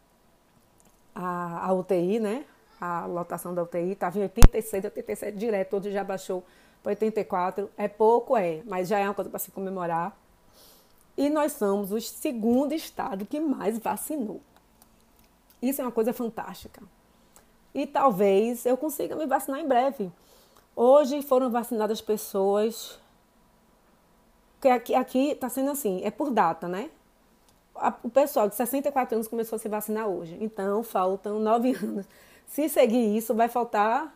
a, 1.15 1.67
a 1.67 1.73
UTI, 1.73 2.19
né? 2.19 2.45
A 2.81 3.05
lotação 3.05 3.53
da 3.53 3.61
UTI 3.61 3.91
estava 3.91 4.17
em 4.17 4.23
86, 4.23 4.85
87 4.85 5.37
direto, 5.37 5.77
hoje 5.77 5.91
já 5.91 6.03
baixou 6.03 6.43
84 6.83 7.69
é 7.77 7.87
pouco, 7.87 8.35
é, 8.35 8.61
mas 8.65 8.87
já 8.87 8.97
é 8.97 9.05
uma 9.05 9.13
coisa 9.13 9.29
para 9.29 9.39
se 9.39 9.51
comemorar. 9.51 10.17
E 11.15 11.29
nós 11.29 11.53
somos 11.53 11.91
o 11.91 12.01
segundo 12.01 12.73
estado 12.73 13.25
que 13.25 13.39
mais 13.39 13.77
vacinou. 13.77 14.41
Isso 15.61 15.81
é 15.81 15.83
uma 15.83 15.91
coisa 15.91 16.11
fantástica. 16.11 16.81
E 17.73 17.85
talvez 17.85 18.65
eu 18.65 18.75
consiga 18.75 19.15
me 19.15 19.25
vacinar 19.25 19.59
em 19.59 19.67
breve. 19.67 20.11
Hoje 20.75 21.21
foram 21.21 21.49
vacinadas 21.51 22.01
pessoas. 22.01 22.99
Que 24.59 24.93
aqui 24.93 25.31
está 25.31 25.49
sendo 25.49 25.71
assim, 25.71 26.01
é 26.03 26.11
por 26.11 26.31
data, 26.31 26.67
né? 26.67 26.89
O 28.03 28.09
pessoal 28.09 28.47
de 28.47 28.55
64 28.55 29.15
anos 29.15 29.27
começou 29.27 29.55
a 29.55 29.59
se 29.59 29.69
vacinar 29.69 30.07
hoje. 30.07 30.37
Então 30.39 30.83
faltam 30.83 31.39
nove 31.39 31.75
anos. 31.81 32.05
Se 32.51 32.67
seguir 32.67 33.15
isso, 33.15 33.33
vai 33.33 33.47
faltar 33.47 34.13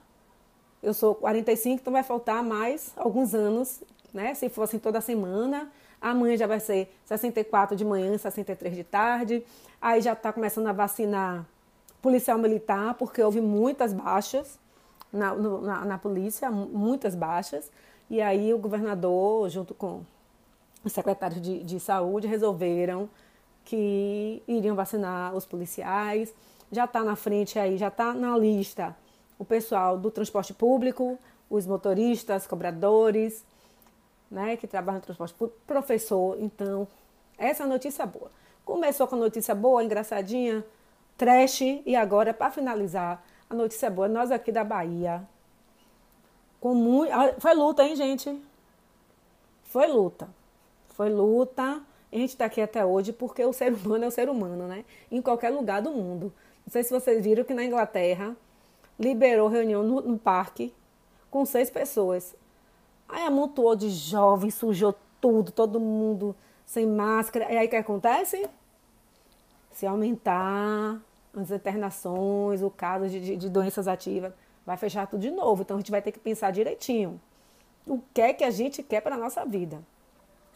eu 0.84 0.94
sou 0.94 1.16
45, 1.16 1.82
então 1.82 1.94
vai 1.94 2.04
faltar 2.04 2.44
mais 2.44 2.92
alguns 2.98 3.34
anos, 3.34 3.82
né? 4.14 4.36
Se 4.36 4.50
fosse 4.50 4.78
toda 4.78 5.02
semana. 5.02 5.72
Amanhã 6.00 6.38
já 6.38 6.46
vai 6.46 6.60
ser 6.60 6.94
64 7.06 7.76
de 7.76 7.84
manhã, 7.84 8.16
63 8.16 8.76
de 8.76 8.84
tarde. 8.84 9.44
Aí 9.82 10.02
já 10.02 10.14
está 10.14 10.32
começando 10.32 10.68
a 10.68 10.74
vacinar 10.74 11.44
policial 12.02 12.38
militar, 12.38 12.94
porque 12.96 13.20
houve 13.24 13.42
muitas 13.42 13.94
baixas 13.94 14.60
na, 15.12 15.34
na, 15.34 15.86
na 15.86 15.98
polícia, 15.98 16.52
muitas 16.52 17.16
baixas. 17.16 17.72
E 18.10 18.22
aí 18.22 18.54
o 18.54 18.60
governador, 18.60 19.50
junto 19.50 19.74
com 19.74 20.04
os 20.84 20.92
secretários 20.92 21.42
de, 21.42 21.64
de 21.64 21.80
saúde, 21.80 22.28
resolveram 22.28 23.10
que 23.64 24.44
iriam 24.46 24.76
vacinar 24.76 25.34
os 25.34 25.46
policiais. 25.46 26.32
Já 26.72 26.86
está 26.86 27.04
na 27.04 27.16
frente 27.16 27.58
aí, 27.60 27.78
já 27.78 27.88
está 27.90 28.14
na 28.14 28.38
lista 28.38 28.96
o 29.38 29.46
pessoal 29.46 29.98
do 29.98 30.10
transporte 30.10 30.54
público, 30.54 31.18
os 31.50 31.66
motoristas, 31.66 32.48
cobradores, 32.48 33.46
né, 34.32 34.58
que 34.58 34.68
trabalham 34.68 35.00
no 35.00 35.06
transporte 35.06 35.34
público, 35.34 35.60
professor. 35.68 36.38
Então, 36.40 36.88
essa 37.38 37.64
é 37.64 37.66
a 37.66 37.70
notícia 37.70 38.06
boa. 38.06 38.32
Começou 38.64 39.08
com 39.08 39.16
a 39.16 39.20
notícia 39.20 39.54
boa, 39.54 39.84
engraçadinha, 39.84 40.66
trash, 41.18 41.62
e 41.62 41.96
agora, 41.96 42.34
para 42.34 42.52
finalizar, 42.52 43.24
a 43.50 43.54
notícia 43.54 43.90
boa, 43.90 44.08
nós 44.08 44.32
aqui 44.32 44.52
da 44.52 44.64
Bahia, 44.64 45.28
com 46.60 46.74
muito... 46.74 47.12
Foi 47.40 47.54
luta, 47.54 47.84
hein, 47.84 47.96
gente? 47.96 48.42
Foi 49.66 49.88
luta. 49.88 50.28
Foi 50.90 51.10
luta. 51.10 51.82
A 52.12 52.16
gente 52.16 52.30
está 52.30 52.46
aqui 52.46 52.62
até 52.62 52.84
hoje 52.84 53.12
porque 53.14 53.44
o 53.46 53.54
ser 53.54 53.74
humano 53.74 54.06
é 54.06 54.08
o 54.08 54.12
ser 54.12 54.30
humano, 54.30 54.68
né? 54.68 54.84
Em 55.12 55.22
qualquer 55.22 55.50
lugar 55.50 55.82
do 55.82 55.92
mundo. 55.92 56.34
Não 56.66 56.72
sei 56.72 56.84
se 56.84 56.92
vocês 56.92 57.24
viram 57.24 57.44
que 57.44 57.54
na 57.54 57.64
Inglaterra 57.64 58.36
liberou 59.00 59.48
reunião 59.48 59.84
no, 59.84 60.02
no 60.02 60.18
parque 60.18 60.74
com 61.30 61.46
seis 61.46 61.70
pessoas. 61.70 62.36
Aí 63.08 63.24
amontoou 63.24 63.76
de 63.76 63.90
jovens, 63.90 64.56
sujou 64.56 64.96
tudo, 65.22 65.52
todo 65.52 65.80
mundo 65.80 66.36
sem 66.66 66.88
máscara. 66.88 67.52
E 67.52 67.58
aí 67.58 67.68
o 67.68 67.70
que 67.70 67.76
acontece? 67.76 68.50
Se 69.72 69.86
aumentar 69.86 71.00
as 71.36 71.52
internações, 71.52 72.62
o 72.62 72.70
caso 72.70 73.08
de, 73.10 73.20
de, 73.20 73.38
de, 73.38 73.50
doenças 73.50 73.88
ativas, 73.88 74.34
vai 74.66 74.78
fechar 74.78 75.06
tudo 75.08 75.22
de 75.22 75.32
novo. 75.32 75.62
Então 75.62 75.78
a 75.78 75.80
gente 75.80 75.92
vai 75.92 76.02
ter 76.02 76.12
que 76.12 76.20
pensar 76.20 76.52
direitinho. 76.52 77.20
O 77.86 78.00
que 78.14 78.22
é 78.22 78.34
que 78.34 78.44
a 78.44 78.50
gente 78.50 78.82
quer 78.82 79.02
para 79.02 79.16
a 79.16 79.18
nossa 79.18 79.46
vida? 79.46 79.80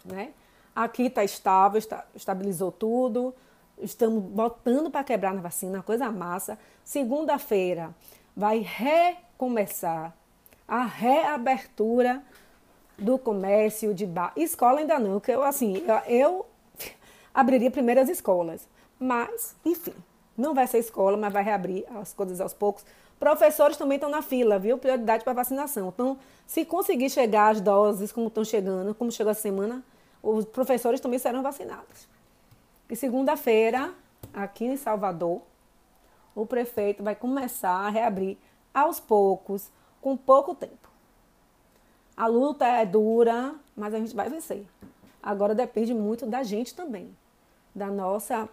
Né? 0.03 0.31
Aqui 0.75 1.03
está 1.03 1.23
estável, 1.23 1.77
está, 1.77 2.05
estabilizou 2.15 2.71
tudo. 2.71 3.35
Estamos 3.79 4.23
botando 4.23 4.89
para 4.91 5.03
quebrar 5.03 5.33
na 5.33 5.41
vacina, 5.41 5.81
coisa 5.81 6.11
massa. 6.11 6.59
Segunda-feira 6.83 7.95
vai 8.35 8.59
recomeçar 8.59 10.13
a 10.67 10.85
reabertura 10.85 12.21
do 12.97 13.17
comércio 13.17 13.93
de 13.93 14.05
bar. 14.05 14.33
Escola 14.35 14.79
ainda 14.79 14.99
não, 14.99 15.19
que 15.19 15.31
eu 15.31 15.43
assim, 15.43 15.83
eu, 15.87 15.95
eu 16.07 16.45
abriria 17.33 17.71
primeiras 17.71 18.09
escolas. 18.09 18.67
Mas, 18.99 19.55
enfim, 19.65 19.93
não 20.37 20.53
vai 20.53 20.67
ser 20.67 20.79
escola, 20.79 21.15
mas 21.15 21.31
vai 21.31 21.43
reabrir 21.43 21.85
as 21.95 22.13
coisas 22.13 22.41
aos 22.41 22.53
poucos. 22.53 22.85
Professores 23.17 23.77
também 23.77 23.95
estão 23.95 24.09
na 24.09 24.21
fila, 24.21 24.59
viu? 24.59 24.77
Prioridade 24.77 25.23
para 25.23 25.33
vacinação. 25.33 25.89
Então, 25.89 26.17
se 26.45 26.65
conseguir 26.65 27.09
chegar 27.09 27.49
as 27.49 27.61
doses 27.61 28.11
como 28.11 28.27
estão 28.27 28.43
chegando, 28.43 28.93
como 28.95 29.11
chegou 29.11 29.31
essa 29.31 29.41
semana, 29.41 29.83
os 30.21 30.45
professores 30.45 30.99
também 30.99 31.19
serão 31.19 31.41
vacinados. 31.41 32.07
E 32.89 32.95
segunda-feira, 32.95 33.93
aqui 34.33 34.65
em 34.65 34.75
Salvador, 34.75 35.43
o 36.33 36.45
prefeito 36.45 37.03
vai 37.03 37.15
começar 37.15 37.69
a 37.69 37.89
reabrir 37.89 38.37
aos 38.73 38.99
poucos, 38.99 39.69
com 40.01 40.17
pouco 40.17 40.55
tempo. 40.55 40.89
A 42.17 42.25
luta 42.25 42.65
é 42.65 42.85
dura, 42.85 43.53
mas 43.75 43.93
a 43.93 43.99
gente 43.99 44.15
vai 44.15 44.27
vencer. 44.27 44.65
Agora 45.21 45.53
depende 45.53 45.93
muito 45.93 46.25
da 46.25 46.41
gente 46.41 46.73
também, 46.73 47.15
da 47.75 47.87
nossa, 47.87 48.49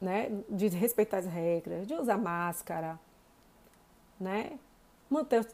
né, 0.00 0.30
de 0.48 0.68
respeitar 0.68 1.18
as 1.18 1.26
regras, 1.26 1.86
de 1.86 1.94
usar 1.94 2.18
máscara, 2.18 2.98
né, 4.18 4.58
manter 5.08 5.40
o 5.40 5.44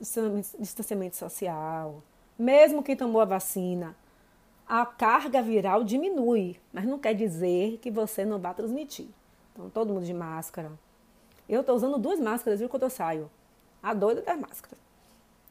distanciamento 0.59 1.17
social. 1.17 2.03
Mesmo 2.39 2.83
quem 2.83 2.97
tomou 2.97 3.21
a 3.21 3.27
vacina, 3.27 3.95
a 4.71 4.87
carga 4.87 5.43
viral 5.43 5.83
diminui, 5.83 6.57
mas 6.73 6.85
não 6.85 6.97
quer 6.97 7.13
dizer 7.13 7.79
que 7.79 7.91
você 7.91 8.25
não 8.25 8.39
vai 8.39 8.55
transmitir. 8.55 9.09
Então, 9.53 9.69
todo 9.69 9.93
mundo 9.93 10.07
de 10.07 10.15
máscara, 10.15 10.71
eu 11.49 11.63
estou 11.63 11.75
usando 11.75 11.99
duas 11.99 12.21
máscaras, 12.21 12.61
viu, 12.61 12.69
quando 12.69 12.85
eu 12.85 12.91
saio. 12.91 13.29
A 13.83 13.93
doida 13.93 14.23
das 14.23 14.39
máscaras. 14.39 14.79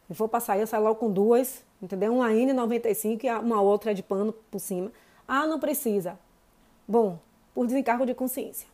Se 0.08 0.14
for 0.14 0.30
para 0.30 0.40
sair, 0.40 0.62
eu 0.62 0.68
saio 0.68 0.84
logo 0.84 0.96
com 0.96 1.12
duas, 1.12 1.66
entendeu? 1.82 2.16
Uma 2.16 2.30
N95 2.30 3.26
e 3.26 3.30
uma 3.30 3.60
outra 3.62 3.94
de 3.94 4.02
pano 4.02 4.32
por 4.50 4.60
cima. 4.60 4.90
Ah, 5.28 5.46
não 5.46 5.60
precisa. 5.60 6.18
Bom, 6.88 7.20
por 7.54 7.68
desencargo 7.68 8.06
de 8.06 8.14
consciência, 8.14 8.70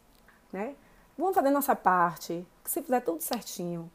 né? 0.54 0.76
Vamos 1.18 1.34
fazer 1.34 1.50
nossa 1.50 1.76
parte, 1.76 2.46
que 2.64 2.70
se 2.70 2.84
fizer 2.84 3.00
tudo 3.00 3.20
certinho, 3.22 3.90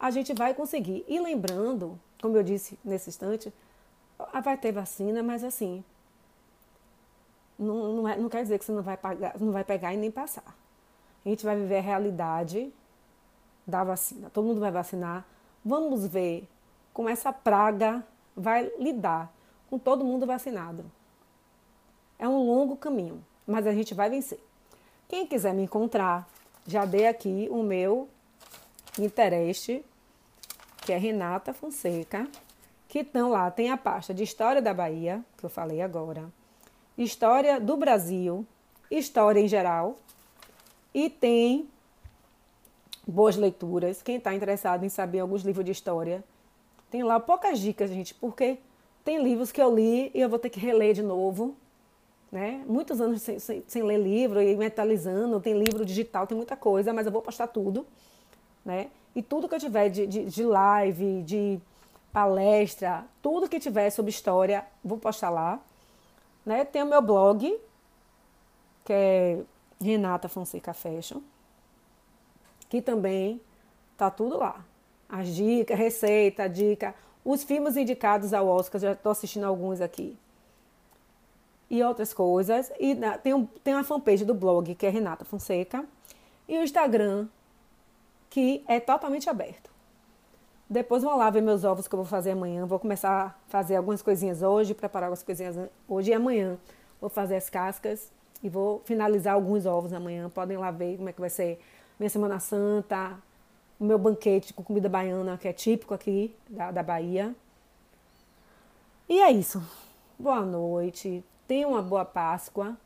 a 0.00 0.10
gente 0.10 0.32
vai 0.32 0.54
conseguir. 0.54 1.04
E 1.06 1.20
lembrando, 1.20 2.00
como 2.22 2.34
eu 2.34 2.42
disse 2.42 2.78
nesse 2.82 3.10
instante, 3.10 3.52
vai 4.40 4.56
ter 4.56 4.72
vacina, 4.72 5.22
mas 5.22 5.44
assim, 5.44 5.84
não, 7.58 7.92
não, 7.94 8.08
é, 8.08 8.16
não 8.16 8.28
quer 8.28 8.42
dizer 8.42 8.58
que 8.58 8.64
você 8.64 8.72
não 8.72 8.82
vai, 8.82 8.96
pagar, 8.96 9.38
não 9.40 9.52
vai 9.52 9.64
pegar 9.64 9.92
e 9.94 9.96
nem 9.96 10.10
passar 10.10 10.54
a 11.26 11.28
gente 11.28 11.44
vai 11.44 11.56
viver 11.56 11.78
a 11.78 11.80
realidade 11.80 12.72
da 13.66 13.82
vacina. 13.82 14.30
Todo 14.30 14.46
mundo 14.46 14.60
vai 14.60 14.70
vacinar. 14.70 15.26
Vamos 15.64 16.06
ver 16.06 16.48
como 16.94 17.08
essa 17.08 17.32
praga 17.32 18.06
vai 18.36 18.70
lidar 18.78 19.32
com 19.68 19.76
todo 19.76 20.04
mundo 20.04 20.24
vacinado. 20.24 20.84
É 22.16 22.28
um 22.28 22.46
longo 22.46 22.76
caminho, 22.76 23.24
mas 23.44 23.66
a 23.66 23.72
gente 23.72 23.92
vai 23.92 24.08
vencer. 24.08 24.38
Quem 25.08 25.26
quiser 25.26 25.52
me 25.52 25.64
encontrar, 25.64 26.28
já 26.64 26.84
dei 26.84 27.08
aqui 27.08 27.48
o 27.50 27.62
meu 27.64 28.08
interesse, 28.96 29.84
que 30.82 30.92
é 30.92 30.96
Renata 30.96 31.52
Fonseca, 31.52 32.28
que 32.88 33.00
estão 33.00 33.30
lá, 33.30 33.50
tem 33.50 33.70
a 33.70 33.76
pasta 33.76 34.14
de 34.14 34.22
História 34.22 34.62
da 34.62 34.72
Bahia, 34.72 35.24
que 35.36 35.44
eu 35.44 35.50
falei 35.50 35.82
agora, 35.82 36.32
História 36.96 37.60
do 37.60 37.76
Brasil, 37.76 38.46
História 38.90 39.40
em 39.40 39.48
geral, 39.48 39.98
e 40.94 41.10
tem 41.10 41.68
boas 43.06 43.36
leituras. 43.36 44.02
Quem 44.02 44.16
está 44.16 44.34
interessado 44.34 44.84
em 44.84 44.88
saber 44.88 45.20
alguns 45.20 45.42
livros 45.42 45.64
de 45.64 45.72
história, 45.72 46.24
tem 46.90 47.02
lá 47.02 47.20
poucas 47.20 47.58
dicas, 47.58 47.90
gente, 47.90 48.14
porque 48.14 48.58
Tem 49.06 49.22
livros 49.22 49.52
que 49.52 49.62
eu 49.62 49.72
li 49.72 50.10
e 50.12 50.20
eu 50.20 50.28
vou 50.28 50.36
ter 50.36 50.50
que 50.50 50.58
reler 50.58 50.92
de 50.92 51.00
novo, 51.00 51.54
né? 52.32 52.64
Muitos 52.66 53.00
anos 53.00 53.22
sem, 53.22 53.38
sem, 53.38 53.62
sem 53.64 53.80
ler 53.84 53.98
livro 53.98 54.42
e 54.42 54.56
mentalizando, 54.56 55.40
tem 55.40 55.56
livro 55.56 55.84
digital, 55.84 56.26
tem 56.26 56.36
muita 56.36 56.56
coisa, 56.56 56.92
mas 56.92 57.06
eu 57.06 57.12
vou 57.12 57.22
postar 57.22 57.46
tudo, 57.46 57.86
né? 58.64 58.88
E 59.14 59.22
tudo 59.22 59.48
que 59.48 59.54
eu 59.54 59.60
tiver 59.60 59.90
de, 59.90 60.08
de, 60.08 60.24
de 60.24 60.42
live, 60.42 61.22
de 61.22 61.60
palestra, 62.16 63.04
tudo 63.20 63.46
que 63.46 63.60
tiver 63.60 63.90
sobre 63.90 64.08
história, 64.08 64.64
vou 64.82 64.96
postar 64.96 65.28
lá. 65.28 65.60
Né? 66.46 66.64
Tem 66.64 66.82
o 66.82 66.86
meu 66.86 67.02
blog, 67.02 67.60
que 68.86 68.90
é 68.90 69.42
Renata 69.78 70.26
Fonseca 70.26 70.72
Fashion, 70.72 71.20
que 72.70 72.80
também 72.80 73.38
tá 73.98 74.10
tudo 74.10 74.38
lá. 74.38 74.64
As 75.06 75.28
dicas, 75.28 75.78
receita, 75.78 76.48
dica, 76.48 76.94
os 77.22 77.44
filmes 77.44 77.76
indicados 77.76 78.32
ao 78.32 78.48
Oscar, 78.48 78.80
já 78.80 78.92
estou 78.92 79.12
assistindo 79.12 79.44
alguns 79.44 79.82
aqui. 79.82 80.16
E 81.68 81.82
outras 81.82 82.14
coisas. 82.14 82.72
E 82.80 82.96
tem, 83.22 83.34
um, 83.34 83.44
tem 83.44 83.74
uma 83.74 83.84
fanpage 83.84 84.24
do 84.24 84.32
blog, 84.32 84.74
que 84.74 84.86
é 84.86 84.88
Renata 84.88 85.26
Fonseca. 85.26 85.84
E 86.48 86.56
o 86.56 86.62
Instagram, 86.62 87.28
que 88.30 88.64
é 88.66 88.80
totalmente 88.80 89.28
aberto. 89.28 89.75
Depois 90.68 91.02
vou 91.04 91.16
lá 91.16 91.30
ver 91.30 91.42
meus 91.42 91.62
ovos 91.62 91.86
que 91.86 91.94
eu 91.94 91.98
vou 91.98 92.06
fazer 92.06 92.32
amanhã. 92.32 92.66
Vou 92.66 92.78
começar 92.78 93.26
a 93.26 93.34
fazer 93.48 93.76
algumas 93.76 94.02
coisinhas 94.02 94.42
hoje, 94.42 94.74
preparar 94.74 95.06
algumas 95.06 95.22
coisinhas 95.22 95.56
hoje 95.88 96.10
e 96.10 96.14
amanhã. 96.14 96.58
Vou 97.00 97.08
fazer 97.08 97.36
as 97.36 97.48
cascas 97.48 98.10
e 98.42 98.48
vou 98.48 98.82
finalizar 98.84 99.34
alguns 99.34 99.64
ovos 99.64 99.92
amanhã. 99.92 100.28
Podem 100.28 100.56
lá 100.56 100.72
ver 100.72 100.96
como 100.96 101.08
é 101.08 101.12
que 101.12 101.20
vai 101.20 101.30
ser 101.30 101.60
minha 102.00 102.10
Semana 102.10 102.40
Santa, 102.40 103.16
o 103.78 103.84
meu 103.84 103.96
banquete 103.96 104.52
com 104.52 104.64
comida 104.64 104.88
baiana, 104.88 105.38
que 105.38 105.46
é 105.46 105.52
típico 105.52 105.94
aqui 105.94 106.34
da, 106.48 106.72
da 106.72 106.82
Bahia. 106.82 107.32
E 109.08 109.20
é 109.20 109.30
isso. 109.30 109.62
Boa 110.18 110.40
noite. 110.40 111.24
Tenha 111.46 111.68
uma 111.68 111.80
boa 111.80 112.04
Páscoa. 112.04 112.76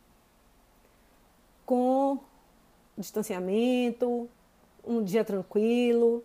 Com 1.65 2.19
distanciamento, 2.99 4.29
um 4.85 5.03
dia 5.03 5.25
tranquilo 5.25 6.23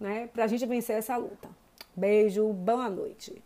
né? 0.00 0.28
Para 0.28 0.44
a 0.44 0.46
gente 0.46 0.64
vencer 0.66 0.96
essa 0.96 1.16
luta. 1.16 1.48
Beijo, 1.96 2.52
boa 2.52 2.88
noite. 2.88 3.42